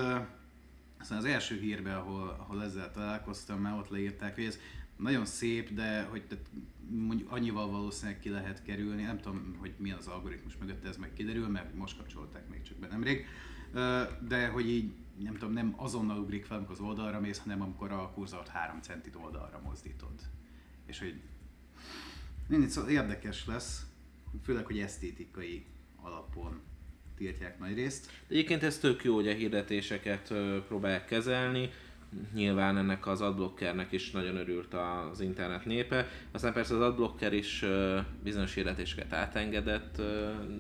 aztán 1.01 1.19
az 1.19 1.25
első 1.25 1.59
hírben, 1.59 1.95
ahol, 1.95 2.37
ahol 2.39 2.63
ezzel 2.63 2.91
találkoztam, 2.91 3.61
már 3.61 3.79
ott 3.79 3.89
leírták, 3.89 4.35
hogy 4.35 4.45
ez 4.45 4.59
nagyon 4.97 5.25
szép, 5.25 5.75
de 5.75 6.03
hogy 6.03 6.23
tehát 6.23 6.45
mondjuk 6.91 7.33
annyival 7.33 7.71
valószínűleg 7.71 8.21
ki 8.21 8.29
lehet 8.29 8.63
kerülni, 8.63 9.03
nem 9.03 9.21
tudom, 9.21 9.57
hogy 9.59 9.73
mi 9.77 9.91
az 9.91 10.07
algoritmus 10.07 10.57
mögött 10.57 10.85
ez 10.85 10.97
meg 10.97 11.13
kiderül, 11.13 11.49
mert 11.49 11.75
most 11.75 11.97
kapcsolták 11.97 12.49
még 12.49 12.63
csak 12.63 12.77
be 12.77 12.87
nemrég, 12.87 13.27
de 14.29 14.49
hogy 14.49 14.69
így 14.69 14.93
nem 15.23 15.33
tudom, 15.33 15.53
nem 15.53 15.75
azonnal 15.77 16.19
ugrik 16.19 16.45
fel, 16.45 16.57
amikor 16.57 16.75
az 16.75 16.81
oldalra 16.81 17.21
mész, 17.21 17.39
hanem 17.39 17.63
amikor 17.63 17.93
a 17.93 18.11
kurzort 18.15 18.49
3 18.49 18.81
centit 18.81 19.15
oldalra 19.15 19.61
mozdítod. 19.65 20.13
És 20.87 20.99
hogy 20.99 21.21
Mindig 22.49 22.69
szóval 22.69 22.91
érdekes 22.91 23.47
lesz, 23.47 23.87
főleg, 24.45 24.67
hogy 24.67 24.79
esztétikai 24.79 25.65
alapon 26.03 26.61
tiltják 27.17 27.59
nagy 27.59 27.75
részt. 27.75 28.11
Egyébként 28.29 28.63
ez 28.63 28.79
tök 28.79 29.05
jó, 29.05 29.15
hogy 29.15 29.29
a 29.29 29.33
hirdetéseket 29.33 30.35
próbálják 30.69 31.05
kezelni. 31.05 31.71
Nyilván 32.35 32.77
ennek 32.77 33.07
az 33.07 33.21
adblockernek 33.21 33.93
is 33.93 34.11
nagyon 34.11 34.37
örült 34.37 34.75
az 34.75 35.21
internet 35.21 35.65
népe. 35.65 36.09
Aztán 36.31 36.53
persze 36.53 36.75
az 36.75 36.81
adblocker 36.81 37.33
is 37.33 37.65
bizonyos 38.23 38.55
hirdetéseket 38.55 39.13
átengedett 39.13 40.03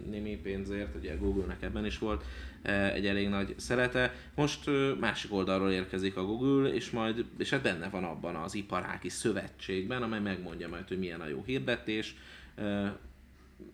némi 0.06 0.36
pénzért, 0.36 0.94
ugye 0.94 1.16
Google-nek 1.16 1.62
ebben 1.62 1.86
is 1.86 1.98
volt 1.98 2.24
egy 2.62 3.06
elég 3.06 3.28
nagy 3.28 3.54
szerete. 3.56 4.14
Most 4.34 4.70
másik 5.00 5.32
oldalról 5.32 5.70
érkezik 5.70 6.16
a 6.16 6.24
Google, 6.24 6.68
és 6.68 6.90
majd, 6.90 7.24
és 7.38 7.50
hát 7.50 7.62
benne 7.62 7.88
van 7.88 8.04
abban 8.04 8.34
az 8.34 8.54
iparági 8.54 9.08
szövetségben, 9.08 10.02
amely 10.02 10.20
megmondja 10.20 10.68
majd, 10.68 10.88
hogy 10.88 10.98
milyen 10.98 11.20
a 11.20 11.28
jó 11.28 11.42
hirdetés. 11.46 12.16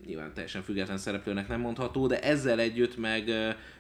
Nyilván 0.07 0.35
teljesen 0.35 0.63
független 0.63 0.99
szereplőnek 0.99 1.49
nem 1.49 1.61
mondható, 1.61 2.07
de 2.07 2.21
ezzel 2.21 2.61
együtt 2.61 2.97
meg 2.97 3.29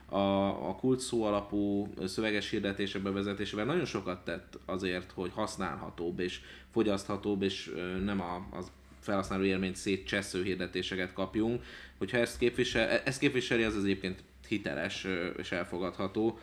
a, 0.08 0.68
a 0.68 0.74
kult 0.74 1.00
szó 1.00 1.24
alapú 1.24 1.92
szöveges 2.06 2.50
hirdetések 2.50 3.02
bevezetésével 3.02 3.64
nagyon 3.64 3.84
sokat 3.84 4.24
tett 4.24 4.58
azért, 4.64 5.10
hogy 5.10 5.30
használhatóbb 5.34 6.18
és 6.18 6.40
fogyaszthatóbb, 6.72 7.42
és 7.42 7.72
nem 8.04 8.20
a, 8.20 8.46
az 8.50 8.70
felhasználó 9.00 9.42
élményt 9.42 9.76
szétcsesző 9.76 10.42
hirdetéseket 10.42 11.12
kapjunk. 11.12 11.62
Hogyha 11.98 12.18
ezt, 12.18 12.38
képvisel, 12.38 12.88
ezt 12.88 13.18
képviseli, 13.18 13.62
az 13.62 13.76
az 13.76 13.84
egyébként 13.84 14.22
hiteles 14.54 15.06
és 15.36 15.52
elfogadható. 15.52 16.38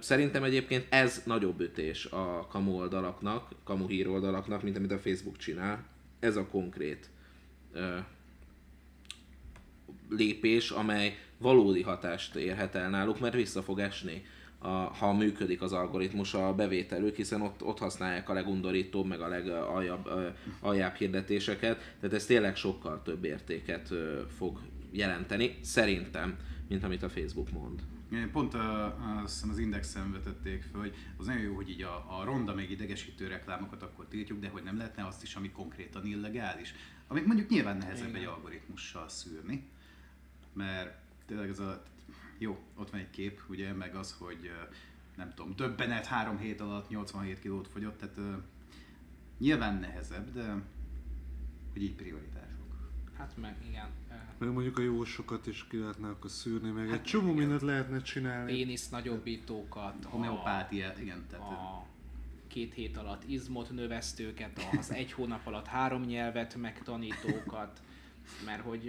Szerintem 0.00 0.42
egyébként 0.44 0.86
ez 0.88 1.22
nagyobb 1.24 1.60
ütés 1.60 2.04
a 2.04 2.46
kamu 2.50 2.72
oldalaknak, 2.72 3.48
kamu 3.64 3.88
hír 3.88 4.08
oldalaknak, 4.08 4.62
mint 4.62 4.76
amit 4.76 4.92
a 4.92 4.98
Facebook 4.98 5.36
csinál. 5.36 5.84
Ez 6.18 6.36
a 6.36 6.46
konkrét 6.46 7.10
lépés, 10.08 10.70
amely 10.70 11.18
valódi 11.38 11.82
hatást 11.82 12.34
érhet 12.34 12.74
el 12.74 12.90
náluk, 12.90 13.20
mert 13.20 13.34
vissza 13.34 13.62
fog 13.62 13.78
esni, 13.78 14.24
a, 14.58 14.68
ha 14.68 15.12
működik 15.12 15.62
az 15.62 15.72
algoritmus 15.72 16.34
a 16.34 16.54
bevételük, 16.54 17.16
hiszen 17.16 17.40
ott, 17.40 17.62
ott 17.62 17.78
használják 17.78 18.28
a 18.28 18.32
legundorítóbb, 18.32 19.06
meg 19.06 19.20
a 19.20 19.28
legaljabb 19.28 20.08
aljább 20.60 20.94
hirdetéseket, 20.94 21.94
tehát 22.00 22.16
ez 22.16 22.26
tényleg 22.26 22.56
sokkal 22.56 23.02
több 23.04 23.24
értéket 23.24 23.88
fog 24.36 24.60
jelenteni, 24.90 25.58
szerintem, 25.62 26.36
mint 26.70 26.84
amit 26.84 27.02
a 27.02 27.08
Facebook 27.08 27.50
mond. 27.50 27.82
Pont 28.32 28.54
a, 28.54 28.96
azt 29.22 29.32
hiszem 29.34 29.50
az 29.50 29.58
Indexen 29.58 30.12
vetették 30.12 30.62
fel, 30.62 30.80
hogy 30.80 30.94
az 31.16 31.26
nagyon 31.26 31.42
jó, 31.42 31.54
hogy 31.54 31.70
így 31.70 31.82
a, 31.82 32.18
a 32.18 32.24
ronda 32.24 32.54
még 32.54 32.70
idegesítő 32.70 33.26
reklámokat 33.26 33.82
akkor 33.82 34.06
tiltjuk, 34.08 34.40
de 34.40 34.48
hogy 34.48 34.62
nem 34.62 34.76
lehetne 34.76 35.06
azt 35.06 35.22
is, 35.22 35.34
ami 35.34 35.50
konkrétan 35.50 36.06
illegális. 36.06 36.74
Amit 37.06 37.26
mondjuk 37.26 37.48
nyilván 37.48 37.76
nehezebb 37.76 38.14
egy 38.14 38.24
algoritmussal 38.24 39.08
szűrni, 39.08 39.68
mert 40.52 40.98
tényleg 41.26 41.48
ez 41.48 41.58
a... 41.58 41.82
Jó, 42.38 42.58
ott 42.74 42.90
van 42.90 43.00
egy 43.00 43.10
kép, 43.10 43.42
ugye, 43.48 43.72
meg 43.72 43.94
az, 43.94 44.16
hogy 44.18 44.50
nem 45.16 45.32
tudom, 45.34 45.56
döbbenet 45.56 46.06
három 46.06 46.38
hét 46.38 46.60
alatt 46.60 46.88
87 46.88 47.38
kilót 47.38 47.68
fogyott, 47.68 47.98
tehát 47.98 48.16
ö, 48.16 48.32
nyilván 49.38 49.74
nehezebb, 49.76 50.32
de 50.32 50.62
hogy 51.72 51.82
így 51.82 51.94
prioritások. 51.94 52.90
Hát 53.16 53.36
meg 53.36 53.56
igen. 53.68 53.88
Meg 54.40 54.52
mondjuk 54.52 54.78
a 54.78 54.82
jósokat 54.82 55.46
is 55.46 55.66
ki 55.66 55.76
lehetne 55.78 56.08
akkor 56.08 56.30
szűrni, 56.30 56.70
meg 56.70 56.88
Hát 56.88 56.98
egy 56.98 57.02
csomó 57.02 57.26
igen. 57.26 57.38
mindent 57.38 57.62
lehetne 57.62 58.02
csinálni. 58.02 58.52
Pénisz 58.52 58.88
nagyobbítókat, 58.88 60.04
a, 60.04 60.08
Homeopátia, 60.08 60.92
igen, 61.00 61.24
tehát 61.30 61.46
a 61.46 61.86
két 62.46 62.74
hét 62.74 62.96
alatt 62.96 63.22
izmot 63.26 63.70
növesztőket, 63.70 64.68
az 64.78 64.92
egy 65.00 65.12
hónap 65.12 65.46
alatt 65.46 65.66
három 65.66 66.02
nyelvet 66.02 66.56
megtanítókat, 66.56 67.82
mert 68.44 68.62
hogy 68.62 68.84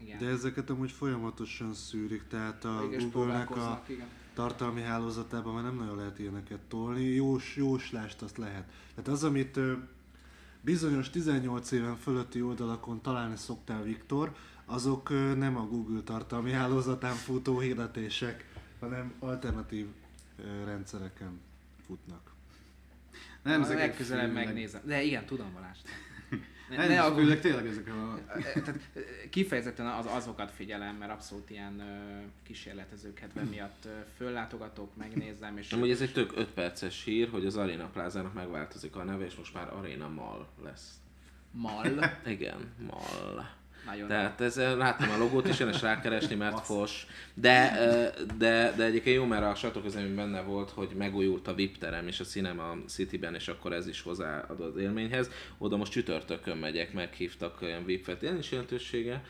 igen. 0.00 0.18
De 0.18 0.26
ezeket 0.26 0.70
amúgy 0.70 0.90
folyamatosan 0.90 1.74
szűrik, 1.74 2.26
tehát 2.26 2.64
a 2.64 2.88
Google-nek 2.98 3.50
a 3.50 3.84
igen. 3.86 4.06
tartalmi 4.34 4.82
hálózatában 4.82 5.54
már 5.54 5.62
nem 5.62 5.76
nagyon 5.76 5.96
lehet 5.96 6.18
ilyeneket 6.18 6.60
tolni, 6.60 7.04
jós, 7.04 7.56
jóslást 7.56 8.22
azt 8.22 8.36
lehet. 8.36 8.64
Tehát 8.94 9.10
az, 9.10 9.24
amit 9.24 9.60
bizonyos 10.68 11.10
18 11.10 11.72
éven 11.72 11.96
fölötti 11.96 12.42
oldalakon 12.42 13.02
találni 13.02 13.36
szoktál 13.36 13.82
Viktor, 13.82 14.34
azok 14.64 15.08
nem 15.36 15.56
a 15.56 15.66
Google 15.66 16.02
tartalmi 16.02 16.52
hálózatán 16.52 17.14
futó 17.14 17.58
hirdetések, 17.58 18.44
hanem 18.80 19.12
alternatív 19.18 19.86
rendszereken 20.64 21.40
futnak. 21.86 22.32
nem, 23.42 23.62
ezek 23.62 23.78
legközelebb 23.78 24.32
megnézem. 24.32 24.80
De 24.84 25.02
igen, 25.02 25.26
tudom 25.26 25.52
Balázs. 25.54 25.78
Ne, 26.70 26.76
Nem, 26.76 26.88
ne 26.88 26.94
ne 26.94 27.00
aggódj. 27.02 27.34
tényleg 27.34 27.66
ezek 27.66 27.88
a... 27.88 28.18
Tehát 28.42 28.78
kifejezetten 29.30 29.86
az, 29.86 30.06
azokat 30.06 30.50
figyelem, 30.50 30.96
mert 30.96 31.12
abszolút 31.12 31.50
ilyen 31.50 31.80
ö, 31.80 32.18
kísérletező 32.42 33.12
kedve 33.14 33.42
miatt 33.42 33.84
ö, 33.84 33.88
föllátogatok, 34.16 34.96
megnézem, 34.96 35.56
és 35.58 35.72
Amúgy 35.72 35.90
ez 35.90 36.00
egy 36.00 36.12
tök 36.12 36.32
5 36.36 36.48
perces 36.48 37.04
hír, 37.04 37.28
hogy 37.30 37.46
az 37.46 37.56
Arena 37.56 37.86
Plázának 37.86 38.34
megváltozik 38.34 38.96
a 38.96 39.04
neve, 39.04 39.24
és 39.24 39.34
most 39.34 39.54
már 39.54 39.72
Arena 39.74 40.08
Mall 40.08 40.46
lesz. 40.64 41.00
mall, 41.50 42.00
Igen, 42.26 42.72
Mall. 42.86 43.46
Nagyon 43.88 44.08
Tehát 44.08 44.40
ezzel 44.40 44.76
láttam 44.76 45.10
a 45.10 45.18
logót 45.18 45.48
is, 45.48 45.52
érdemes 45.58 45.82
rákeresni, 45.82 46.34
mert 46.34 46.64
fos. 46.64 47.06
De, 47.34 47.72
de, 48.38 48.72
de 48.76 48.84
egyébként 48.84 49.16
jó, 49.16 49.24
mert 49.24 49.44
a 49.44 49.54
satóközleményben 49.54 50.30
benne 50.30 50.42
volt, 50.42 50.70
hogy 50.70 50.88
megújult 50.98 51.48
a 51.48 51.54
VIP 51.54 51.78
terem 51.78 52.06
és 52.06 52.20
a 52.20 52.24
Cinema 52.24 52.76
City-ben, 52.86 53.34
és 53.34 53.48
akkor 53.48 53.72
ez 53.72 53.86
is 53.86 54.02
hozzáad 54.02 54.60
az 54.60 54.76
élményhez. 54.76 55.30
Oda 55.58 55.76
most 55.76 55.92
csütörtökön 55.92 56.56
megyek, 56.56 56.92
meghívtak 56.92 57.62
olyan 57.62 57.84
VIP-et. 57.84 58.22
Ilyen 58.22 58.38
is 58.38 58.50
jelentősége. 58.50 59.22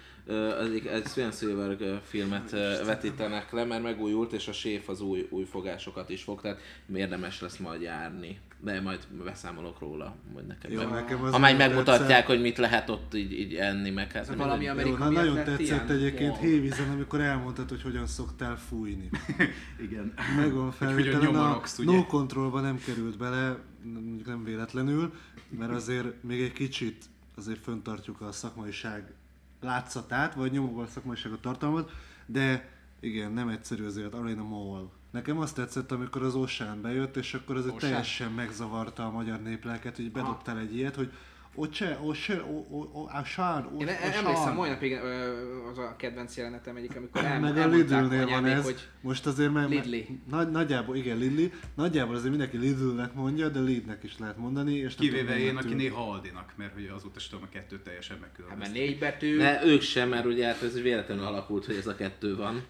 Egy 0.92 1.06
Sven 1.06 1.32
Spielberg 1.32 1.80
ö, 1.80 1.96
filmet 2.02 2.50
vetítenek 2.84 3.52
le, 3.52 3.64
mert 3.64 3.82
megújult, 3.82 4.32
és 4.32 4.48
a 4.48 4.52
séf 4.52 4.88
az 4.88 5.00
új, 5.00 5.26
új 5.30 5.44
fogásokat 5.44 6.08
is 6.08 6.22
fog, 6.22 6.40
tehát 6.40 6.60
érdemes 6.94 7.40
lesz 7.40 7.56
majd 7.56 7.80
járni. 7.80 8.38
De 8.60 8.80
majd 8.80 9.06
beszámolok 9.24 9.78
róla, 9.78 10.14
hogy 10.34 10.46
neked 10.46 10.70
Jó, 10.70 10.82
nekem 10.82 11.22
az 11.22 11.32
Ha 11.32 11.38
majd 11.38 11.56
nagyon 11.56 11.68
megmutatják, 11.68 12.08
tetszett. 12.08 12.26
hogy 12.26 12.40
mit 12.40 12.58
lehet 12.58 12.90
ott 12.90 13.14
így, 13.14 13.32
így 13.32 13.54
enni, 13.54 13.90
meg 13.90 14.12
hát 14.12 14.28
Ez 14.28 14.36
valami 14.36 14.66
mindegy. 14.66 14.68
Amerika 14.68 14.98
Jó, 14.98 15.04
na, 15.04 15.10
miatt 15.10 15.22
nagyon 15.22 15.34
lett 15.34 15.44
tetszett 15.44 15.88
ilyen? 15.88 15.90
egyébként 15.90 16.30
Wow. 16.36 16.40
Hévízen, 16.40 16.90
amikor 16.90 17.20
elmondtad, 17.20 17.68
hogy 17.68 17.82
hogyan 17.82 18.06
szoktál 18.06 18.56
fújni. 18.56 19.08
Igen. 19.86 20.14
Megvan 20.36 20.64
Hogy 20.64 20.74
felvételen, 20.74 21.34
a 21.34 21.62
ugye? 21.78 21.96
No 21.96 22.06
Controlba 22.06 22.60
nem 22.60 22.78
került 22.84 23.18
bele, 23.18 23.58
mondjuk 23.82 24.26
nem 24.26 24.44
véletlenül, 24.44 25.12
mert 25.58 25.72
azért 25.72 26.22
még 26.22 26.40
egy 26.40 26.52
kicsit 26.52 27.04
azért 27.36 27.58
föntartjuk 27.58 28.20
a 28.20 28.32
szakmaiság 28.32 29.12
látszatát, 29.60 30.34
vagy 30.34 30.52
nyomogva 30.52 30.82
a 30.82 30.86
szakmaiság 30.86 31.32
a 31.32 31.40
tartalmat, 31.40 31.90
de 32.26 32.68
igen, 33.00 33.32
nem 33.32 33.48
egyszerű 33.48 33.84
azért 33.84 34.14
Arena 34.14 34.42
Mall. 34.42 34.90
Nekem 35.10 35.38
azt 35.38 35.54
tetszett, 35.54 35.92
amikor 35.92 36.22
az 36.22 36.34
Ocean 36.34 36.80
bejött, 36.80 37.16
és 37.16 37.34
akkor 37.34 37.56
az 37.56 37.72
teljesen 37.78 38.32
megzavarta 38.32 39.04
a 39.06 39.10
magyar 39.10 39.42
néplelket, 39.42 39.96
hogy 39.96 40.12
bedobtál 40.12 40.58
egy 40.58 40.76
ilyet, 40.76 40.94
hogy 40.94 41.10
Oce, 41.54 41.98
Oce, 42.02 42.44
Ocean, 42.92 43.70
Én 43.78 43.88
e- 43.88 43.98
emlékszem, 44.16 44.54
mai 44.54 44.68
napig 44.68 44.92
ö, 44.92 45.68
az 45.70 45.78
a 45.78 45.94
kedvenc 45.96 46.36
jelenetem 46.36 46.76
egyik, 46.76 46.96
amikor 46.96 47.24
el, 47.24 47.40
meg 47.40 47.56
a 47.56 47.66
Lidl-nél 47.66 48.26
van 48.28 48.44
ez. 48.44 48.64
hogy 48.64 48.88
Most 49.00 49.26
azért 49.26 49.52
meg, 49.52 49.68
Lidli. 49.68 50.20
Nagy, 50.30 50.50
nagyjából, 50.50 50.96
igen, 50.96 51.18
Lidli. 51.18 51.52
Nagyjából 51.74 52.14
azért 52.14 52.30
mindenki 52.30 52.56
Lidlnek 52.56 53.14
mondja, 53.14 53.48
de 53.48 53.60
Lidnek 53.60 54.02
is 54.02 54.18
lehet 54.18 54.36
mondani. 54.36 54.74
És 54.74 54.94
Kivéve 54.94 55.38
én, 55.38 55.56
aki 55.56 55.74
néha 55.74 56.10
Aldinak, 56.10 56.52
mert 56.56 56.72
hogy 56.72 56.90
azóta 56.94 57.18
sem 57.20 57.30
tudom 57.30 57.48
a 57.50 57.52
kettőt 57.52 57.80
teljesen 57.80 58.16
hát 58.16 58.20
mert 58.20 58.36
megkülönböztetni. 58.38 58.88
négy 58.88 58.98
betű, 58.98 59.36
De 59.36 59.60
ők 59.64 59.80
sem, 59.80 60.08
mert 60.08 60.24
ugye 60.24 60.46
hát 60.46 60.62
ez 60.62 60.80
véletlenül 60.80 61.24
alakult, 61.24 61.64
hogy 61.64 61.76
ez 61.76 61.86
a 61.86 61.94
kettő 61.94 62.36
van. 62.36 62.64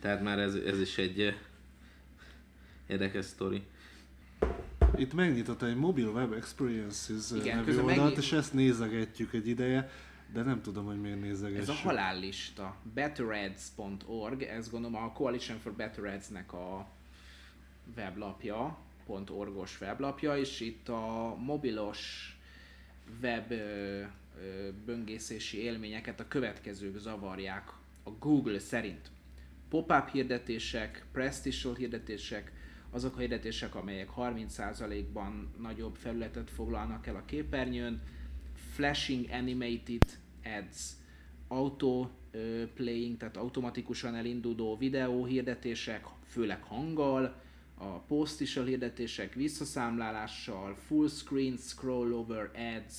Tehát 0.00 0.22
már 0.22 0.38
ez, 0.38 0.54
ez 0.54 0.80
is 0.80 0.98
egy 0.98 1.34
érdekes 2.88 3.24
sztori. 3.24 3.62
Itt 4.96 5.12
megnyitott 5.14 5.62
egy 5.62 5.76
Mobile 5.76 6.08
Web 6.08 6.32
Experiences 6.32 7.30
Igen, 7.30 7.42
Igen, 7.42 7.56
nevű 7.56 7.76
oldalt, 7.76 7.96
megnyit- 7.96 8.16
és 8.18 8.32
ezt 8.32 8.52
nézegetjük 8.52 9.32
egy 9.32 9.48
ideje, 9.48 9.90
de 10.32 10.42
nem 10.42 10.62
tudom, 10.62 10.84
hogy 10.84 11.00
miért 11.00 11.20
nézegessük. 11.20 11.62
ez 11.62 11.68
a 11.68 11.72
halállista, 11.72 12.76
bettereds.org, 12.94 14.42
ez 14.42 14.70
gondolom 14.70 15.02
a 15.02 15.12
Coalition 15.12 15.58
for 15.58 15.72
Better 15.72 16.04
Ads-nek 16.04 16.52
a 16.52 16.88
weblapja, 17.96 18.78
.orgos 19.30 19.80
weblapja, 19.80 20.36
és 20.38 20.60
itt 20.60 20.88
a 20.88 21.34
mobilos 21.38 22.32
web 23.22 23.50
ö, 23.50 23.56
ö, 23.56 24.04
böngészési 24.84 25.58
élményeket 25.62 26.20
a 26.20 26.28
következők 26.28 26.98
zavarják 26.98 27.72
a 28.02 28.10
Google 28.10 28.58
szerint. 28.58 29.10
Pop-up 29.68 30.08
hirdetések, 30.12 31.04
prestigial 31.12 31.74
hirdetések, 31.74 32.52
azok 32.90 33.16
a 33.16 33.18
hirdetések, 33.18 33.74
amelyek 33.74 34.10
30%-ban 34.16 35.54
nagyobb 35.60 35.94
felületet 35.96 36.50
foglalnak 36.50 37.06
el 37.06 37.16
a 37.16 37.24
képernyőn, 37.24 38.02
flashing 38.72 39.26
animated 39.30 40.02
ads, 40.44 40.92
auto 41.48 42.10
playing, 42.74 43.16
tehát 43.16 43.36
automatikusan 43.36 44.14
elinduló 44.14 44.76
videó 44.76 45.24
hirdetések, 45.24 46.04
főleg 46.26 46.62
hanggal, 46.62 47.42
a 47.74 47.98
postitional 47.98 48.68
hirdetések 48.68 49.34
visszaszámlálással, 49.34 50.76
full 50.86 51.08
screen 51.08 51.56
scroll 51.56 52.12
over 52.12 52.50
ads, 52.54 52.94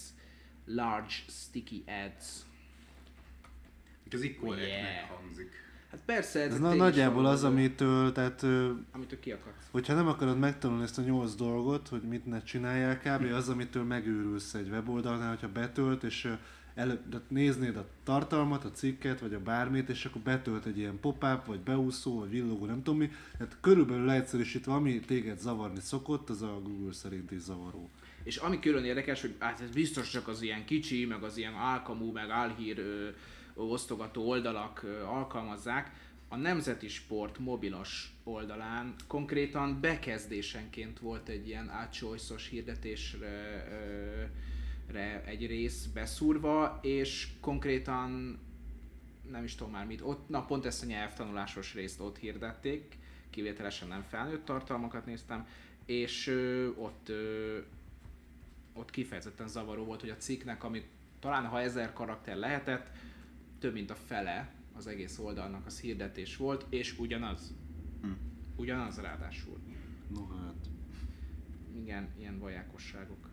large 0.65 1.13
sticky 1.27 1.83
ads. 1.87 2.45
Ez 4.09 4.23
így 4.23 4.35
korrektnek 4.35 4.69
Yeah. 4.69 5.09
hangzik. 5.09 5.51
Hát 5.91 5.99
persze, 6.05 6.39
Ez 6.41 6.59
na, 6.59 6.73
nagyjából 6.73 7.25
az, 7.25 7.43
amitől, 7.43 8.11
tehát 8.11 8.43
Amitől 8.91 9.19
kiakadsz. 9.19 9.67
hogyha 9.71 9.93
nem 9.93 10.07
akarod 10.07 10.39
megtanulni 10.39 10.83
ezt 10.83 10.97
a 10.97 11.01
nyolc 11.01 11.35
dolgot, 11.35 11.87
hogy 11.87 12.01
mit 12.01 12.25
ne 12.25 12.43
csináljál, 12.43 12.97
kb. 12.99 13.33
az, 13.33 13.49
amitől 13.49 13.83
megőrülsz 13.83 14.53
egy 14.53 14.69
weboldalnál, 14.69 15.29
hogyha 15.29 15.49
betölt, 15.51 16.03
és 16.03 16.25
ö, 16.25 16.31
elő, 16.75 16.99
tehát 17.11 17.29
néznéd 17.29 17.75
a 17.75 17.87
tartalmat, 18.03 18.63
a 18.65 18.71
cikket, 18.71 19.19
vagy 19.19 19.33
a 19.33 19.39
bármit, 19.39 19.89
és 19.89 20.05
akkor 20.05 20.21
betölt 20.21 20.65
egy 20.65 20.77
ilyen 20.77 20.99
pop-up, 20.99 21.45
vagy 21.45 21.59
beúszó, 21.59 22.19
vagy 22.19 22.29
villogó, 22.29 22.65
nem 22.65 22.83
tudom 22.83 22.99
mi. 22.99 23.09
Tehát 23.37 23.57
körülbelül 23.61 24.05
leegyszerűsítve, 24.05 24.73
ami 24.73 24.99
téged 24.99 25.39
zavarni 25.39 25.79
szokott, 25.79 26.29
az 26.29 26.41
a 26.41 26.59
Google 26.63 26.93
szerint 26.93 27.31
is 27.31 27.39
zavaró. 27.41 27.89
És 28.23 28.37
ami 28.37 28.59
külön 28.59 28.83
érdekes, 28.83 29.21
hogy 29.21 29.35
hát 29.39 29.61
ez 29.61 29.69
biztos 29.69 30.09
csak 30.09 30.27
az 30.27 30.41
ilyen 30.41 30.65
kicsi, 30.65 31.05
meg 31.05 31.23
az 31.23 31.37
ilyen 31.37 31.53
álkamú, 31.53 32.11
meg 32.11 32.29
álhír 32.29 32.79
ö, 32.79 33.07
osztogató 33.67 34.27
oldalak 34.27 34.85
alkalmazzák, 35.05 35.91
a 36.27 36.35
Nemzeti 36.35 36.87
Sport 36.87 37.37
mobilos 37.37 38.13
oldalán. 38.23 38.95
Konkrétan 39.07 39.79
bekezdésenként 39.81 40.99
volt 40.99 41.29
egy 41.29 41.47
ilyen 41.47 41.69
átcsojszos 41.69 42.47
hirdetésre 42.47 43.67
re 44.87 45.23
egy 45.25 45.47
rész 45.47 45.85
beszúrva, 45.85 46.79
és 46.81 47.27
konkrétan 47.39 48.39
nem 49.31 49.43
is 49.43 49.55
tudom 49.55 49.73
már 49.73 49.85
mit, 49.85 50.01
ott, 50.01 50.29
na 50.29 50.45
pont 50.45 50.65
ezt 50.65 50.83
a 50.83 50.85
nyelvtanulásos 50.85 51.73
részt 51.73 51.99
ott 51.99 52.17
hirdették, 52.17 52.97
kivételesen 53.29 53.87
nem 53.87 54.01
felnőtt 54.01 54.45
tartalmakat 54.45 55.05
néztem, 55.05 55.47
és 55.85 56.27
ö, 56.27 56.67
ott 56.67 57.09
ö, 57.09 57.57
ott 58.73 58.89
kifejezetten 58.89 59.47
zavaró 59.47 59.83
volt, 59.83 60.01
hogy 60.01 60.09
a 60.09 60.17
cikknek, 60.17 60.63
amit 60.63 60.87
talán 61.19 61.45
ha 61.45 61.61
ezer 61.61 61.93
karakter 61.93 62.35
lehetett, 62.35 62.87
több 63.59 63.73
mint 63.73 63.89
a 63.89 63.95
fele 63.95 64.53
az 64.73 64.87
egész 64.87 65.17
oldalnak 65.17 65.65
az 65.65 65.79
hirdetés 65.79 66.37
volt, 66.37 66.65
és 66.69 66.99
ugyanaz. 66.99 67.53
Hm. 68.01 68.11
Ugyanaz 68.55 68.97
ráadásul. 68.97 69.57
No 70.07 70.27
hát. 70.27 70.69
Igen, 71.75 72.09
ilyen 72.17 72.39
vajákosságok. 72.39 73.29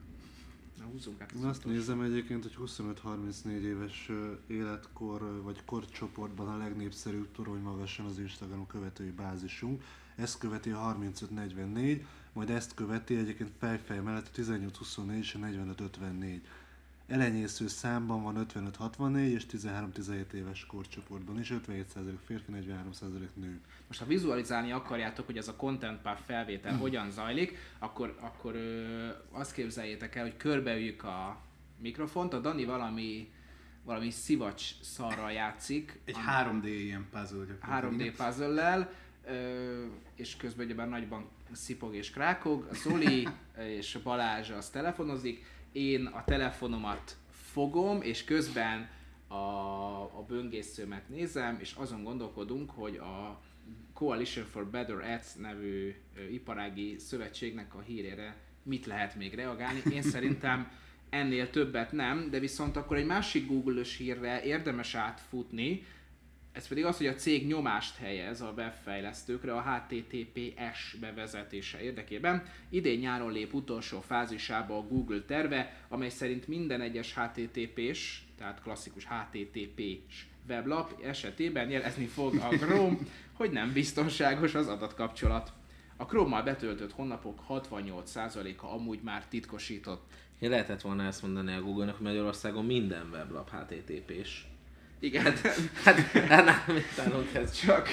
Na 0.79 0.85
húzzunk 0.85 1.21
át. 1.21 1.33
az 1.33 1.45
azt 1.45 1.59
utolsó. 1.59 1.79
nézem 1.79 2.01
egyébként, 2.01 2.43
hogy 2.43 2.69
25-34 3.05 3.47
éves 3.47 4.11
életkor 4.47 5.43
vagy 5.43 5.65
korcsoportban 5.65 6.49
a 6.49 6.57
legnépszerűbb 6.57 7.33
torony 7.33 7.61
magasan 7.61 8.07
az 8.07 8.19
Instagram 8.19 8.67
követői 8.67 9.11
bázisunk. 9.11 9.83
Ezt 10.17 10.39
követi 10.39 10.71
a 10.71 10.97
35-44, 11.01 12.05
majd 12.33 12.51
ezt 12.51 12.75
követi 12.75 13.17
egyébként 13.17 13.51
fejfej 13.59 14.01
mellett 14.01 14.31
a 14.33 14.41
18-24 14.41 15.19
és 15.19 15.35
a 15.35 15.39
45-54. 15.39 16.41
Elenyésző 17.09 17.67
számban 17.67 18.23
van 18.23 18.47
55-64 18.55 19.17
és 19.17 19.47
13-17 19.53 20.33
éves 20.33 20.67
korcsoportban 20.67 21.39
is, 21.39 21.53
57% 21.67 22.13
férfi, 22.25 22.53
43% 22.53 23.29
nő. 23.35 23.61
Most 23.87 24.01
ha 24.01 24.07
vizualizálni 24.07 24.73
akarjátok, 24.73 25.27
hogy 25.27 25.37
ez 25.37 25.49
a 25.49 25.57
Content 25.57 26.01
Pub 26.03 26.19
felvétel 26.27 26.77
hogyan 26.87 27.11
zajlik, 27.11 27.57
akkor, 27.79 28.17
akkor 28.21 28.55
ö, 28.55 29.09
azt 29.31 29.53
képzeljétek 29.53 30.15
el, 30.15 30.23
hogy 30.23 30.37
körbeüljük 30.37 31.03
a 31.05 31.41
mikrofont, 31.79 32.33
a 32.33 32.39
Dani 32.41 32.65
valami, 32.65 33.33
valami 33.85 34.11
szivacs 34.11 34.81
szarral 34.81 35.33
játszik, 35.33 36.01
Egy 36.05 36.15
ami- 36.15 36.61
3D 36.61 36.65
ilyen 36.67 37.07
puzzle 37.11 37.45
gyakorlatilag. 37.45 38.15
3D 38.15 38.25
puzzle 38.25 38.91
és 40.15 40.37
közben 40.37 40.67
ugyebár 40.67 40.89
nagyban 40.89 41.29
szipog 41.53 41.95
és 41.95 42.11
krákog, 42.11 42.69
a 42.71 42.75
Zoli 42.75 43.29
és 43.79 43.95
a 43.95 44.01
Balázs 44.03 44.51
az 44.51 44.69
telefonozik, 44.69 45.45
én 45.77 46.07
a 46.07 46.25
telefonomat 46.25 47.17
fogom, 47.31 48.03
és 48.03 48.25
közben 48.25 48.89
a, 49.29 49.35
a 50.03 50.25
böngészőmet 50.29 51.09
nézem, 51.09 51.59
és 51.61 51.73
azon 51.75 52.05
gondolkodunk, 52.05 52.71
hogy 52.71 52.97
a 52.97 53.41
Coalition 53.93 54.45
for 54.45 54.67
Better 54.67 54.97
Ads 54.97 55.35
nevű 55.35 55.95
iparági 56.31 56.99
szövetségnek 56.99 57.75
a 57.75 57.81
hírére 57.81 58.37
mit 58.63 58.87
lehet 58.87 59.15
még 59.15 59.35
reagálni. 59.35 59.83
Én 59.93 60.03
szerintem 60.03 60.71
ennél 61.11 61.51
többet 61.51 61.93
nem, 61.93 62.31
de 62.31 62.39
viszont 62.39 62.77
akkor 62.77 62.97
egy 62.97 63.07
másik 63.07 63.47
Google-ös 63.47 63.97
hírre 63.97 64.43
érdemes 64.43 64.95
átfutni, 64.95 65.83
ez 66.57 66.69
pedig 66.69 66.85
az, 66.85 66.97
hogy 66.97 67.07
a 67.07 67.15
cég 67.15 67.47
nyomást 67.47 67.97
helyez 67.97 68.41
a 68.41 68.53
webfejlesztőkre 68.57 69.55
a 69.55 69.63
HTTPS 69.63 70.97
bevezetése 71.01 71.81
érdekében. 71.81 72.43
Idén 72.69 72.99
nyáron 72.99 73.33
lép 73.33 73.55
utolsó 73.55 74.01
fázisába 74.01 74.77
a 74.77 74.87
Google 74.87 75.23
terve, 75.27 75.77
amely 75.89 76.09
szerint 76.09 76.49
minden 76.49 76.81
egyes 76.81 77.15
HTTP-s, 77.15 78.21
tehát 78.39 78.63
klasszikus 78.63 79.07
HTTP-s 79.07 80.25
weblap 80.49 81.03
esetében 81.03 81.71
jelezni 81.71 82.07
fog 82.07 82.35
a 82.35 82.49
Chrome, 82.49 82.97
hogy 83.39 83.51
nem 83.51 83.73
biztonságos 83.73 84.55
az 84.55 84.69
adatkapcsolat. 84.69 85.53
A 85.97 86.05
Chrome-mal 86.05 86.43
betöltött 86.43 86.93
honlapok 86.93 87.43
68%-a 87.49 88.67
amúgy 88.67 89.01
már 89.03 89.27
titkosított. 89.29 90.05
Én 90.39 90.51
lehetett 90.51 90.81
volna 90.81 91.05
ezt 91.05 91.23
mondani 91.23 91.53
a 91.53 91.63
Google-nak, 91.63 91.97
hogy 91.97 92.07
Magyarországon 92.07 92.65
minden 92.65 93.09
weblap 93.13 93.51
HTTP-s. 93.51 94.45
Igen, 95.01 95.23
Hát, 95.85 95.99
hát 96.29 96.45
nem, 96.45 96.85
nálunk 96.97 97.35
ez 97.35 97.61
csak, 97.61 97.89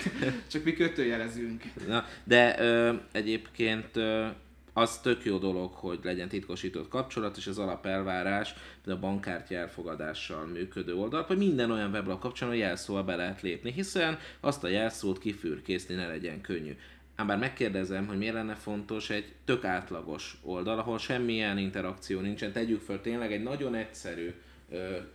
csak 0.52 0.64
mi 0.64 0.74
kötőjelezünk. 0.74 1.64
Na, 1.88 2.06
de 2.24 2.60
ö, 2.60 2.94
egyébként 3.12 3.96
ö, 3.96 4.28
az 4.74 5.00
tök 5.00 5.26
jó 5.26 5.38
dolog, 5.38 5.74
hogy 5.74 6.00
legyen 6.04 6.28
titkosított 6.28 6.88
kapcsolat, 6.88 7.38
és 7.38 7.48
az 7.48 7.58
alapelvárás, 7.58 8.54
de 8.84 8.94
a 8.94 9.00
bankkártya 9.00 9.56
elfogadással 9.56 10.46
működő 10.46 10.96
oldal, 10.96 11.24
hogy 11.24 11.38
minden 11.38 11.72
olyan 11.72 11.92
weblap 11.92 12.20
kapcsolatban 12.20 12.64
jelszóval 12.64 13.04
be 13.04 13.16
lehet 13.16 13.42
lépni, 13.42 13.72
hiszen 13.72 14.20
azt 14.40 14.64
a 14.64 14.68
jelszót 14.68 15.20
kifürkészni 15.20 15.96
ne 15.96 16.08
legyen 16.08 16.42
könnyű. 16.42 16.76
Ám 17.16 17.28
bár 17.28 17.38
megkérdezem, 17.38 18.08
hogy 18.08 18.18
miért 18.18 18.34
lenne 18.34 18.56
fontos 18.56 19.10
egy 19.10 19.34
tök 19.46 19.64
átlagos 19.64 20.38
oldal, 20.42 20.80
ahol 20.80 20.98
semmilyen 20.98 21.58
interakció 21.58 22.20
nincsen, 22.20 22.52
tegyük 22.52 22.82
föl 22.82 23.02
tényleg 23.02 23.32
egy 23.32 23.44
nagyon 23.44 23.76
egyszerű 23.76 24.34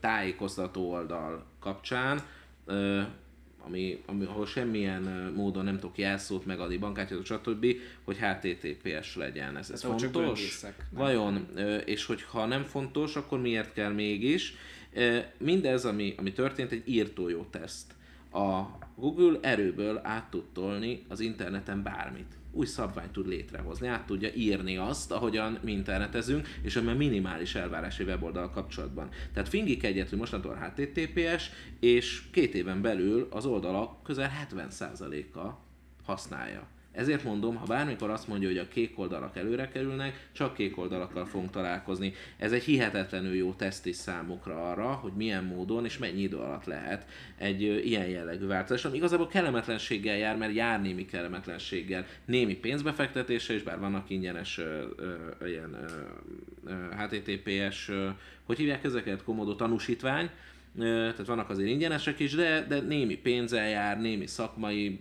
tájékoztató 0.01 0.91
oldal 0.91 1.45
kapcsán, 1.61 2.21
ami, 3.69 4.03
ami, 4.07 4.25
ahol 4.25 4.47
semmilyen 4.47 5.33
módon 5.35 5.65
nem 5.65 5.79
tudok 5.79 5.99
jelszót 5.99 6.47
megadni, 6.47 6.77
bankkártyát, 6.77 7.25
stb., 7.25 7.67
hogy 8.05 8.19
HTTPS 8.19 9.17
legyen. 9.17 9.57
Ez, 9.57 9.71
ez 9.71 9.81
csak 9.81 9.91
fontos? 9.91 10.11
böngészek? 10.11 10.87
Vajon? 10.91 11.49
És 11.85 12.05
hogy 12.05 12.23
ha 12.23 12.47
nem 12.47 12.65
fontos, 12.65 13.17
akkor 13.17 13.41
miért 13.41 13.73
kell 13.73 13.93
mégis? 13.93 14.55
Mindez, 15.39 15.85
ami, 15.85 16.15
ami 16.17 16.33
történt, 16.33 16.73
egy 16.73 16.83
írtójó 16.89 17.47
teszt. 17.51 17.95
A 18.33 18.63
Google 18.95 19.39
erőből 19.41 20.01
át 20.03 20.31
tud 20.31 20.45
tolni 20.53 21.05
az 21.09 21.21
interneten 21.21 21.83
bármit. 21.83 22.38
Új 22.51 22.67
szabványt 22.67 23.13
tud 23.13 23.27
létrehozni, 23.27 23.87
át 23.87 24.07
tudja 24.07 24.33
írni 24.35 24.77
azt, 24.77 25.13
ahogyan 25.13 25.59
mi 25.63 25.73
internetezünk, 25.73 26.49
és 26.63 26.77
ami 26.77 26.91
a 26.91 26.95
minimális 26.95 27.55
elvárás 27.55 27.99
weboldal 27.99 28.51
kapcsolatban. 28.51 29.09
Tehát 29.33 29.49
fingik 29.49 29.85
egyet, 29.85 30.09
hogy 30.09 30.19
mostantól 30.19 30.55
HTTPS, 30.55 31.51
és 31.81 32.23
két 32.31 32.55
éven 32.55 32.83
belül 32.83 33.29
az 33.31 33.47
oldalak 33.47 34.03
közel 34.03 34.31
70%-a 34.51 35.49
használja. 36.05 36.67
Ezért 36.99 37.25
mondom, 37.25 37.57
ha 37.57 37.67
bármikor 37.67 38.11
azt 38.11 38.29
mondja, 38.29 38.49
hogy 38.49 38.59
a 38.59 38.69
kék 38.69 38.99
oldalak 38.99 39.37
előre 39.37 39.69
kerülnek, 39.69 40.29
csak 40.33 40.55
kék 40.55 40.79
oldalakkal 40.79 41.27
fogunk 41.27 41.51
találkozni. 41.51 42.15
Ez 42.37 42.53
egy 42.53 42.63
hihetetlenül 42.63 43.35
jó 43.35 43.53
teszt 43.53 43.87
is 43.87 43.97
számukra 43.97 44.71
arra, 44.71 44.87
hogy 44.87 45.13
milyen 45.13 45.45
módon 45.45 45.85
és 45.85 45.99
mennyi 45.99 46.21
idő 46.21 46.37
alatt 46.37 46.65
lehet 46.65 47.07
egy 47.37 47.63
ilyen 47.63 48.07
jellegű 48.07 48.47
változás, 48.47 48.85
ami 48.85 48.97
igazából 48.97 49.27
kellemetlenséggel 49.27 50.17
jár, 50.17 50.37
mert 50.37 50.55
jár 50.55 50.83
némi 50.83 51.05
kellemetlenséggel, 51.05 52.07
némi 52.25 52.57
pénzbefektetése 52.57 53.55
is, 53.55 53.63
bár 53.63 53.79
vannak 53.79 54.11
ingyenes 54.11 54.59
ö, 54.59 54.85
ö, 54.97 55.47
ilyen 55.47 55.75
ö, 55.75 56.71
ö, 56.71 56.75
HTTPS, 56.97 57.89
ö, 57.89 58.09
hogy 58.45 58.59
hívják 58.59 58.85
ezeket, 58.85 59.23
komodó 59.23 59.55
tanúsítvány, 59.55 60.31
tehát 60.79 61.27
vannak 61.27 61.51
azért 61.51 61.69
ingyenesek 61.69 62.19
is, 62.19 62.35
de, 62.35 62.67
de 62.69 62.81
némi 62.81 63.17
pénzzel 63.17 63.69
jár, 63.69 64.01
némi 64.01 64.27
szakmai 64.27 65.01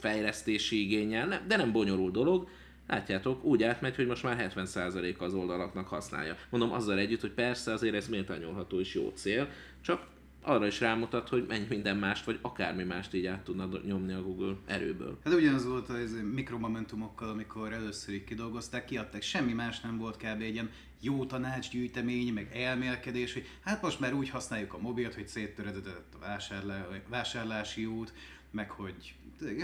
fejlesztési 0.00 0.82
igényel, 0.82 1.42
de 1.46 1.56
nem 1.56 1.72
bonyolult 1.72 2.12
dolog. 2.12 2.48
Látjátok, 2.86 3.44
úgy 3.44 3.62
átmegy, 3.62 3.96
hogy 3.96 4.06
most 4.06 4.22
már 4.22 4.52
70% 4.56 5.18
az 5.18 5.34
oldalaknak 5.34 5.88
használja. 5.88 6.36
Mondom 6.50 6.72
azzal 6.72 6.98
együtt, 6.98 7.20
hogy 7.20 7.32
persze 7.32 7.72
azért 7.72 7.94
ez 7.94 8.08
méltányolható 8.08 8.80
és 8.80 8.94
jó 8.94 9.12
cél, 9.14 9.48
csak 9.80 10.06
arra 10.42 10.66
is 10.66 10.80
rámutat, 10.80 11.28
hogy 11.28 11.44
mennyi 11.48 11.66
minden 11.68 11.96
mást, 11.96 12.24
vagy 12.24 12.38
akármi 12.42 12.84
mást 12.84 13.14
így 13.14 13.26
át 13.26 13.40
tudna 13.40 13.68
nyomni 13.84 14.12
a 14.12 14.22
Google 14.22 14.56
erőből. 14.66 15.18
Hát 15.24 15.34
ugyanaz 15.34 15.66
volt 15.66 15.88
az 15.88 16.16
mikromomentumokkal, 16.34 17.28
amikor 17.28 17.72
először 17.72 18.14
így 18.14 18.24
kidolgozták, 18.24 18.84
kiadták, 18.84 19.22
semmi 19.22 19.52
más 19.52 19.80
nem 19.80 19.98
volt 19.98 20.16
kb. 20.16 20.40
egy 20.40 20.52
ilyen 20.52 20.70
jó 21.00 21.24
tanácsgyűjtemény, 21.24 22.32
meg 22.32 22.50
elmélkedés, 22.54 23.32
hogy 23.32 23.46
hát 23.64 23.82
most 23.82 24.00
már 24.00 24.14
úgy 24.14 24.28
használjuk 24.28 24.74
a 24.74 24.78
mobilt, 24.78 25.14
hogy 25.14 25.28
széttöredezett 25.28 26.14
a 26.14 26.18
vásárlá, 26.18 26.86
vásárlási 27.08 27.86
út, 27.86 28.12
meg 28.50 28.70
hogy, 28.70 29.14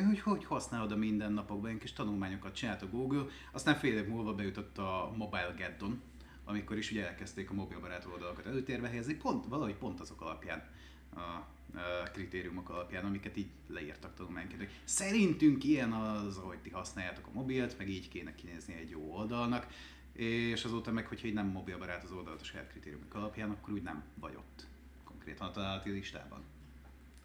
hogy 0.07 0.21
hogy 0.21 0.45
használod 0.45 0.93
a 0.93 0.97
mindennapokban, 0.97 1.69
ilyen 1.69 1.81
kis 1.81 1.93
tanulmányokat 1.93 2.55
csinált 2.55 2.83
a 2.83 2.89
Google, 2.89 3.25
aztán 3.53 3.75
fél 3.75 3.97
év 3.97 4.07
múlva 4.07 4.35
bejutott 4.35 4.79
a 4.79 5.13
Mobile 5.17 5.55
Geddon, 5.57 6.03
amikor 6.45 6.77
is 6.77 6.91
ugye 6.91 7.07
elkezdték 7.07 7.51
a 7.51 7.55
mobilbarát 7.55 8.09
oldalakat 8.13 8.47
előtérbe 8.47 8.89
helyezni, 8.89 9.15
pont, 9.15 9.47
valahogy 9.47 9.77
pont 9.77 10.01
azok 10.01 10.21
alapján, 10.21 10.71
a, 11.15 11.21
a 11.21 12.11
kritériumok 12.13 12.69
alapján, 12.69 13.05
amiket 13.05 13.37
így 13.37 13.51
leírtak 13.69 14.15
tanulmányként. 14.15 14.71
Szerintünk 14.85 15.65
ilyen 15.65 15.93
az, 15.93 16.37
ahogy 16.37 16.59
ti 16.59 16.71
használjátok 16.71 17.27
a 17.27 17.31
mobilt, 17.33 17.79
meg 17.79 17.89
így 17.89 18.09
kéne 18.09 18.35
kinézni 18.35 18.75
egy 18.75 18.91
jó 18.91 19.15
oldalnak, 19.15 19.67
és 20.13 20.65
azóta 20.65 20.93
meg, 20.93 21.07
hogyha 21.07 21.27
így 21.27 21.35
nem 21.35 21.47
mobilbarát 21.47 22.05
az 22.05 22.13
oldalat 22.13 22.41
a 22.41 22.45
saját 22.45 22.69
kritériumok 22.69 23.15
alapján, 23.15 23.51
akkor 23.51 23.73
úgy 23.73 23.83
nem 23.83 24.05
vagy 24.15 24.35
ott 24.35 24.67
konkrétan 25.05 25.49
a 25.49 25.51
találati 25.51 25.91
listában. 25.91 26.45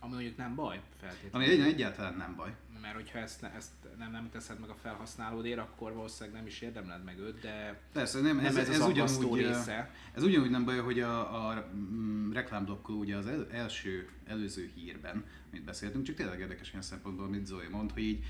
Ami 0.04 0.14
mondjuk 0.14 0.38
nem 0.38 0.56
baj, 0.56 0.82
feltétlenül. 1.00 1.50
Ami 1.50 1.62
egy, 1.62 1.74
egyáltalán 1.74 2.16
nem 2.18 2.36
baj. 2.36 2.56
Mert 2.82 2.96
hogyha 2.96 3.20
ezt, 3.20 3.44
ezt 3.44 3.72
nem, 3.98 4.12
nem 4.12 4.30
teszed 4.32 4.60
meg 4.60 4.70
a 4.70 4.76
felhasználódért, 4.82 5.60
akkor 5.60 5.94
valószínűleg 5.94 6.38
nem 6.38 6.48
is 6.48 6.62
érdemled 6.62 7.04
meg 7.04 7.20
őt, 7.20 7.40
de 7.40 7.80
Persze, 7.94 8.22
nem, 8.22 8.36
nem 8.36 8.46
ez, 8.46 8.56
ez, 8.56 8.70
ez, 8.70 8.80
az 8.80 8.88
ugyanúgy, 8.88 9.40
része. 9.40 9.92
ez 10.14 10.24
ugyanúgy 10.24 10.50
nem 10.50 10.66
baj, 10.66 10.78
hogy 10.78 11.00
a, 11.00 11.48
a 11.48 11.68
mm, 11.76 12.32
reklámblokkol 12.32 12.96
ugye 12.96 13.16
az 13.16 13.28
el, 13.28 13.48
első, 13.52 14.10
előző 14.26 14.72
hírben, 14.76 15.26
amit 15.52 15.64
beszéltünk, 15.64 16.06
csak 16.06 16.16
tényleg 16.16 16.40
érdekes 16.40 16.70
ilyen 16.70 16.82
szempontból, 16.82 17.26
amit 17.26 17.46
Zoe 17.46 17.70
mond, 17.70 17.92
hogy 17.92 18.04
így, 18.04 18.24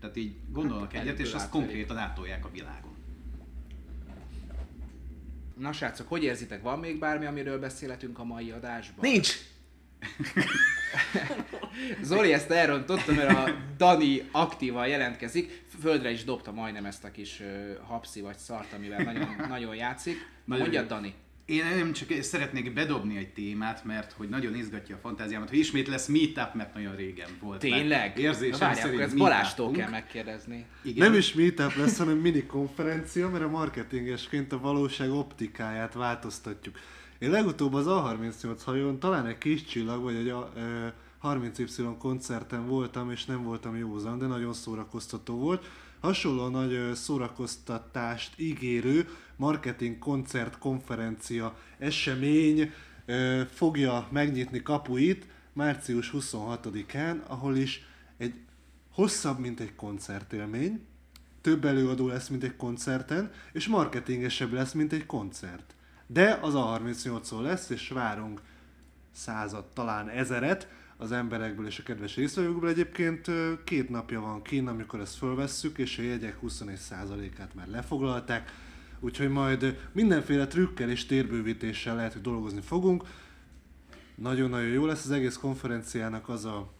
tehát 0.00 0.16
így 0.16 0.36
gondolnak 0.48 0.92
Hát, 0.92 1.02
egyet, 1.02 1.18
és 1.18 1.32
azt 1.32 1.48
konkrétan 1.48 1.98
átolják 1.98 2.44
a 2.44 2.50
világon. 2.50 2.94
Na 5.58 5.72
srácok, 5.72 6.08
hogy 6.08 6.22
érzitek, 6.22 6.62
van 6.62 6.78
még 6.78 6.98
bármi, 6.98 7.26
amiről 7.26 7.58
beszélhetünk 7.58 8.18
a 8.18 8.24
mai 8.24 8.50
adásban? 8.50 9.10
Nincs! 9.10 9.32
Zoli 12.02 12.32
ezt 12.32 12.50
elrontotta, 12.50 13.12
mert 13.12 13.30
a 13.30 13.54
Dani 13.76 14.22
aktívan 14.32 14.88
jelentkezik. 14.88 15.64
Földre 15.80 16.10
is 16.10 16.24
dobta 16.24 16.52
majdnem 16.52 16.84
ezt 16.84 17.04
a 17.04 17.10
kis 17.10 17.42
hapszi 17.86 18.20
vagy 18.20 18.36
szart, 18.36 18.72
amivel 18.72 19.02
nagyon, 19.02 19.36
nagyon 19.48 19.74
játszik. 19.74 20.16
Nagyon 20.44 20.62
Mondjad, 20.62 20.90
jó. 20.90 20.96
Dani. 20.96 21.14
Én 21.46 21.64
nem 21.64 21.92
csak 21.92 22.08
szeretnék 22.20 22.72
bedobni 22.72 23.16
egy 23.16 23.32
témát, 23.32 23.84
mert 23.84 24.12
hogy 24.12 24.28
nagyon 24.28 24.54
izgatja 24.54 24.96
a 24.96 24.98
fantáziámat, 24.98 25.48
hogy 25.48 25.58
ismét 25.58 25.88
lesz 25.88 26.06
meetup, 26.06 26.54
mert 26.54 26.74
nagyon 26.74 26.96
régen 26.96 27.28
volt. 27.40 27.58
Tényleg? 27.58 28.18
Érzésem 28.18 28.50
Na 28.50 28.58
várjál, 28.58 28.74
szerint 28.74 28.94
akkor 28.94 29.04
ezt 29.04 29.16
Balástól 29.16 29.70
kell 29.70 29.90
megkérdezni. 29.90 30.64
Igen. 30.82 31.10
Nem 31.10 31.18
is 31.18 31.32
meetup 31.32 31.74
lesz, 31.76 31.98
hanem 31.98 32.16
mini 32.16 32.46
konferencia, 32.46 33.28
mert 33.28 33.44
a 33.44 33.48
marketingesként 33.48 34.52
a 34.52 34.58
valóság 34.58 35.10
optikáját 35.10 35.94
változtatjuk. 35.94 36.78
Én 37.18 37.30
legutóbb 37.30 37.74
az 37.74 37.86
A38 37.88 38.60
hajón 38.64 38.98
talán 38.98 39.26
egy 39.26 39.38
kis 39.38 39.64
csillag, 39.64 40.02
vagy 40.02 40.14
egy 40.14 40.28
a, 40.28 40.50
ö, 40.56 40.86
30Y 41.22 41.94
koncerten 41.98 42.66
voltam, 42.66 43.10
és 43.10 43.24
nem 43.24 43.42
voltam 43.42 43.76
józan, 43.76 44.18
de 44.18 44.26
nagyon 44.26 44.52
szórakoztató 44.52 45.38
volt. 45.38 45.66
Hasonló 46.00 46.48
nagy 46.48 46.94
szórakoztatást 46.94 48.38
ígérő 48.40 49.08
marketing 49.36 49.98
koncert, 49.98 50.58
konferencia, 50.58 51.56
esemény 51.78 52.72
ö, 53.06 53.42
fogja 53.52 54.08
megnyitni 54.10 54.62
kapuit 54.62 55.26
március 55.52 56.10
26-án, 56.14 57.26
ahol 57.26 57.56
is 57.56 57.86
egy 58.16 58.34
hosszabb, 58.92 59.38
mint 59.38 59.60
egy 59.60 59.74
koncertélmény, 59.74 60.86
több 61.40 61.64
előadó 61.64 62.06
lesz, 62.06 62.28
mint 62.28 62.44
egy 62.44 62.56
koncerten, 62.56 63.30
és 63.52 63.68
marketingesebb 63.68 64.52
lesz, 64.52 64.72
mint 64.72 64.92
egy 64.92 65.06
koncert. 65.06 65.74
De 66.06 66.38
az 66.42 66.54
a 66.54 66.80
38-szor 66.80 67.40
lesz, 67.40 67.70
és 67.70 67.88
várunk 67.88 68.40
százat, 69.12 69.74
talán 69.74 70.08
ezeret 70.08 70.68
az 70.96 71.12
emberekből 71.12 71.66
és 71.66 71.78
a 71.78 71.82
kedves 71.82 72.16
résztvevőkből. 72.16 72.68
Egyébként 72.68 73.30
két 73.64 73.88
napja 73.88 74.20
van 74.20 74.42
kín, 74.42 74.68
amikor 74.68 75.00
ezt 75.00 75.16
fölvesszük, 75.16 75.78
és 75.78 75.98
a 75.98 76.02
jegyek 76.02 76.38
21%-át 76.46 77.54
már 77.54 77.68
lefoglalták, 77.68 78.52
úgyhogy 79.00 79.28
majd 79.28 79.88
mindenféle 79.92 80.46
trükkel 80.46 80.90
és 80.90 81.06
térbővítéssel 81.06 81.96
lehet, 81.96 82.12
hogy 82.12 82.22
dolgozni 82.22 82.60
fogunk. 82.60 83.04
Nagyon-nagyon 84.14 84.68
jó 84.68 84.86
lesz 84.86 85.04
az 85.04 85.10
egész 85.10 85.36
konferenciának 85.36 86.28
az 86.28 86.44
a 86.44 86.72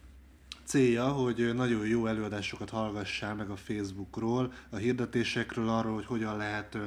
célja, 0.63 1.07
hogy 1.07 1.55
nagyon 1.55 1.87
jó 1.87 2.05
előadásokat 2.05 2.69
hallgassál 2.69 3.35
meg 3.35 3.49
a 3.49 3.55
Facebookról, 3.55 4.53
a 4.69 4.75
hirdetésekről, 4.75 5.69
arról, 5.69 5.93
hogy 5.93 6.05
hogyan 6.05 6.37
lehet 6.37 6.77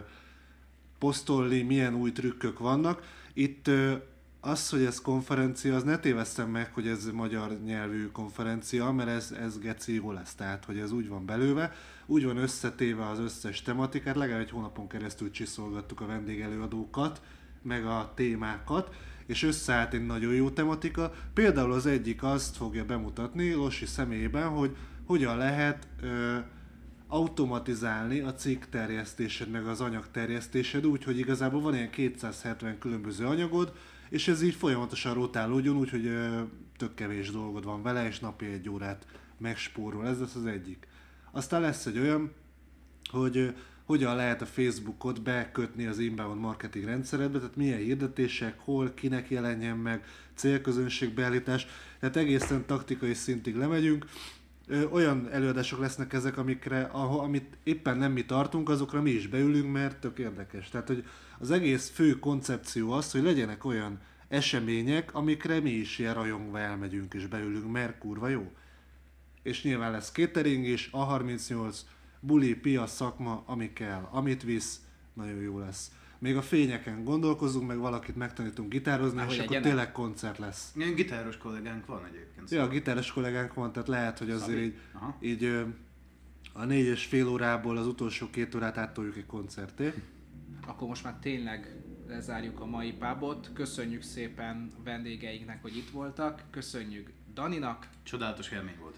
posztolni, 0.98 1.62
milyen 1.62 1.94
új 1.94 2.12
trükkök 2.12 2.58
vannak. 2.58 3.02
Itt 3.34 3.70
az, 4.40 4.68
hogy 4.68 4.84
ez 4.84 5.00
konferencia, 5.00 5.74
az 5.74 5.82
ne 5.82 5.98
tévesszem 5.98 6.50
meg, 6.50 6.74
hogy 6.74 6.86
ez 6.86 7.10
magyar 7.12 7.60
nyelvű 7.64 8.06
konferencia, 8.06 8.92
mert 8.92 9.08
ez, 9.08 9.30
ez 9.40 9.58
geci 9.58 9.94
jó 9.94 10.12
lesz, 10.12 10.34
tehát 10.34 10.64
hogy 10.64 10.78
ez 10.78 10.92
úgy 10.92 11.08
van 11.08 11.26
belőve, 11.26 11.72
úgy 12.06 12.24
van 12.24 12.36
összetéve 12.36 13.06
az 13.06 13.18
összes 13.18 13.62
tematikát, 13.62 14.16
legalább 14.16 14.40
egy 14.40 14.50
hónapon 14.50 14.88
keresztül 14.88 15.30
csiszolgattuk 15.30 16.00
a 16.00 16.06
vendégelőadókat, 16.06 17.20
meg 17.62 17.86
a 17.86 18.12
témákat, 18.14 18.94
és 19.26 19.42
összeállt 19.42 19.94
egy 19.94 20.06
nagyon 20.06 20.34
jó 20.34 20.50
tematika. 20.50 21.12
Például 21.34 21.72
az 21.72 21.86
egyik 21.86 22.22
azt 22.22 22.56
fogja 22.56 22.84
bemutatni 22.84 23.52
Losi 23.52 23.86
személyében, 23.86 24.48
hogy 24.48 24.76
hogyan 25.04 25.36
lehet 25.36 25.88
ö, 26.02 26.36
automatizálni 27.08 28.20
a 28.20 28.34
cikk 28.34 28.64
terjesztésed, 28.64 29.50
meg 29.50 29.66
az 29.66 29.80
anyag 29.80 30.10
terjesztésed 30.10 30.86
úgy, 30.86 31.04
hogy 31.04 31.18
igazából 31.18 31.60
van 31.60 31.74
ilyen 31.74 31.90
270 31.90 32.78
különböző 32.78 33.26
anyagod, 33.26 33.72
és 34.08 34.28
ez 34.28 34.42
így 34.42 34.54
folyamatosan 34.54 35.14
rotálódjon, 35.14 35.76
úgyhogy 35.76 36.10
tök 36.76 36.94
kevés 36.94 37.30
dolgod 37.30 37.64
van 37.64 37.82
vele, 37.82 38.06
és 38.06 38.18
napi 38.18 38.46
egy 38.46 38.68
órát 38.68 39.06
megspórol. 39.38 40.06
Ez 40.06 40.20
lesz 40.20 40.34
az 40.34 40.46
egyik. 40.46 40.86
Aztán 41.30 41.60
lesz 41.60 41.86
egy 41.86 41.98
olyan, 41.98 42.32
hogy 43.10 43.36
ö, 43.36 43.48
hogyan 43.84 44.16
lehet 44.16 44.42
a 44.42 44.46
Facebookot 44.46 45.22
bekötni 45.22 45.86
az 45.86 45.98
inbound 45.98 46.40
marketing 46.40 46.84
rendszeredbe, 46.84 47.38
tehát 47.38 47.56
milyen 47.56 47.78
hirdetések, 47.78 48.58
hol, 48.58 48.94
kinek 48.94 49.30
jelenjen 49.30 49.76
meg, 49.76 50.04
célközönségbeállítás, 50.34 51.66
tehát 52.00 52.16
egészen 52.16 52.66
taktikai 52.66 53.14
szintig 53.14 53.56
lemegyünk. 53.56 54.06
Ö, 54.70 54.84
olyan 54.84 55.28
előadások 55.30 55.80
lesznek 55.80 56.12
ezek, 56.12 56.36
amikre, 56.36 56.82
ahol, 56.82 57.20
amit 57.20 57.56
éppen 57.62 57.96
nem 57.96 58.12
mi 58.12 58.24
tartunk, 58.24 58.68
azokra 58.68 59.02
mi 59.02 59.10
is 59.10 59.26
beülünk, 59.26 59.72
mert 59.72 60.00
tök 60.00 60.18
érdekes. 60.18 60.68
Tehát, 60.68 60.86
hogy 60.86 61.04
az 61.38 61.50
egész 61.50 61.90
fő 61.90 62.18
koncepció 62.18 62.92
az, 62.92 63.12
hogy 63.12 63.22
legyenek 63.22 63.64
olyan 63.64 64.00
események, 64.28 65.14
amikre 65.14 65.60
mi 65.60 65.70
is 65.70 65.98
ilyen 65.98 66.14
rajongva 66.14 66.58
elmegyünk 66.58 67.14
és 67.14 67.26
beülünk, 67.26 67.72
mert 67.72 67.98
kurva 67.98 68.28
jó. 68.28 68.52
És 69.42 69.62
nyilván 69.62 69.90
lesz 69.90 70.10
catering 70.10 70.66
is, 70.66 70.90
A38, 70.92 71.76
buli, 72.20 72.54
piac, 72.54 72.90
szakma, 72.90 73.42
ami 73.46 73.72
kell, 73.72 74.08
amit 74.10 74.42
visz, 74.42 74.80
nagyon 75.14 75.40
jó 75.40 75.58
lesz. 75.58 75.92
Még 76.18 76.36
a 76.36 76.42
fényeken 76.42 77.04
gondolkozunk, 77.04 77.66
meg 77.68 77.78
valakit 77.78 78.16
megtanítunk 78.16 78.68
gitározni, 78.68 79.20
Ahogy 79.20 79.32
és 79.32 79.38
akkor 79.38 79.60
tényleg 79.60 79.92
koncert 79.92 80.38
lesz. 80.38 80.72
Ilyen 80.76 80.94
gitáros 80.94 81.36
kollégánk 81.36 81.86
van 81.86 82.04
egyébként. 82.04 82.50
Ja, 82.50 82.62
a 82.62 82.68
gitáros 82.68 83.12
kollégánk 83.12 83.54
van, 83.54 83.72
tehát 83.72 83.88
lehet, 83.88 84.18
hogy 84.18 84.30
azért 84.30 84.48
Szabi? 84.50 84.62
így, 84.64 84.78
Aha. 84.92 85.16
így 85.20 85.64
a 86.52 86.64
négy 86.64 86.86
és 86.86 87.04
fél 87.04 87.28
órából 87.28 87.76
az 87.76 87.86
utolsó 87.86 88.30
két 88.30 88.54
órát 88.54 88.78
áttoljuk 88.78 89.16
egy 89.16 89.26
koncerté. 89.26 89.92
Akkor 90.66 90.88
most 90.88 91.04
már 91.04 91.16
tényleg 91.20 91.76
lezárjuk 92.08 92.60
a 92.60 92.66
mai 92.66 92.92
pubot. 92.92 93.50
Köszönjük 93.54 94.02
szépen 94.02 94.70
a 94.78 94.82
vendégeinknek, 94.82 95.62
hogy 95.62 95.76
itt 95.76 95.90
voltak. 95.90 96.42
Köszönjük 96.50 97.10
Daninak, 97.34 97.88
Csodálatos 98.02 98.50
élmény 98.50 98.76
volt. 98.80 98.96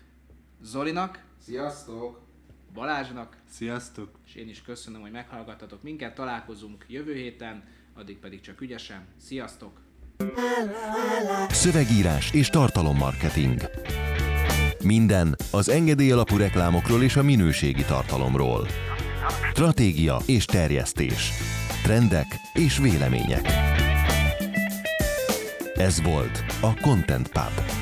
Zolinak, 0.63 1.25
Sziasztok! 1.39 2.29
Balázsnak, 2.75 3.37
Sziasztok! 3.51 4.19
és 4.27 4.35
én 4.35 4.49
is 4.49 4.63
köszönöm, 4.63 5.01
hogy 5.01 5.11
meghallgattatok 5.11 5.83
minket. 5.83 6.15
Találkozunk 6.15 6.85
jövő 6.89 7.15
héten, 7.15 7.63
addig 7.95 8.19
pedig 8.19 8.41
csak 8.41 8.61
ügyesen. 8.61 9.07
Sziasztok! 9.17 9.81
Szövegírás 11.49 12.33
és 12.33 12.49
tartalommarketing. 12.49 13.61
Minden 14.85 15.37
az 15.51 15.69
engedély 15.69 16.11
alapú 16.13 16.37
reklámokról 16.37 17.03
és 17.03 17.17
a 17.17 17.23
minőségi 17.23 17.85
tartalomról. 17.85 18.67
Stratégia 19.51 20.19
és 20.27 20.45
terjesztés. 20.45 21.31
Trendek 21.83 22.27
és 22.53 22.79
vélemények. 22.79 23.47
Ez 25.75 26.03
volt 26.03 26.45
a 26.61 26.81
Content 26.81 27.29
Pub. 27.29 27.80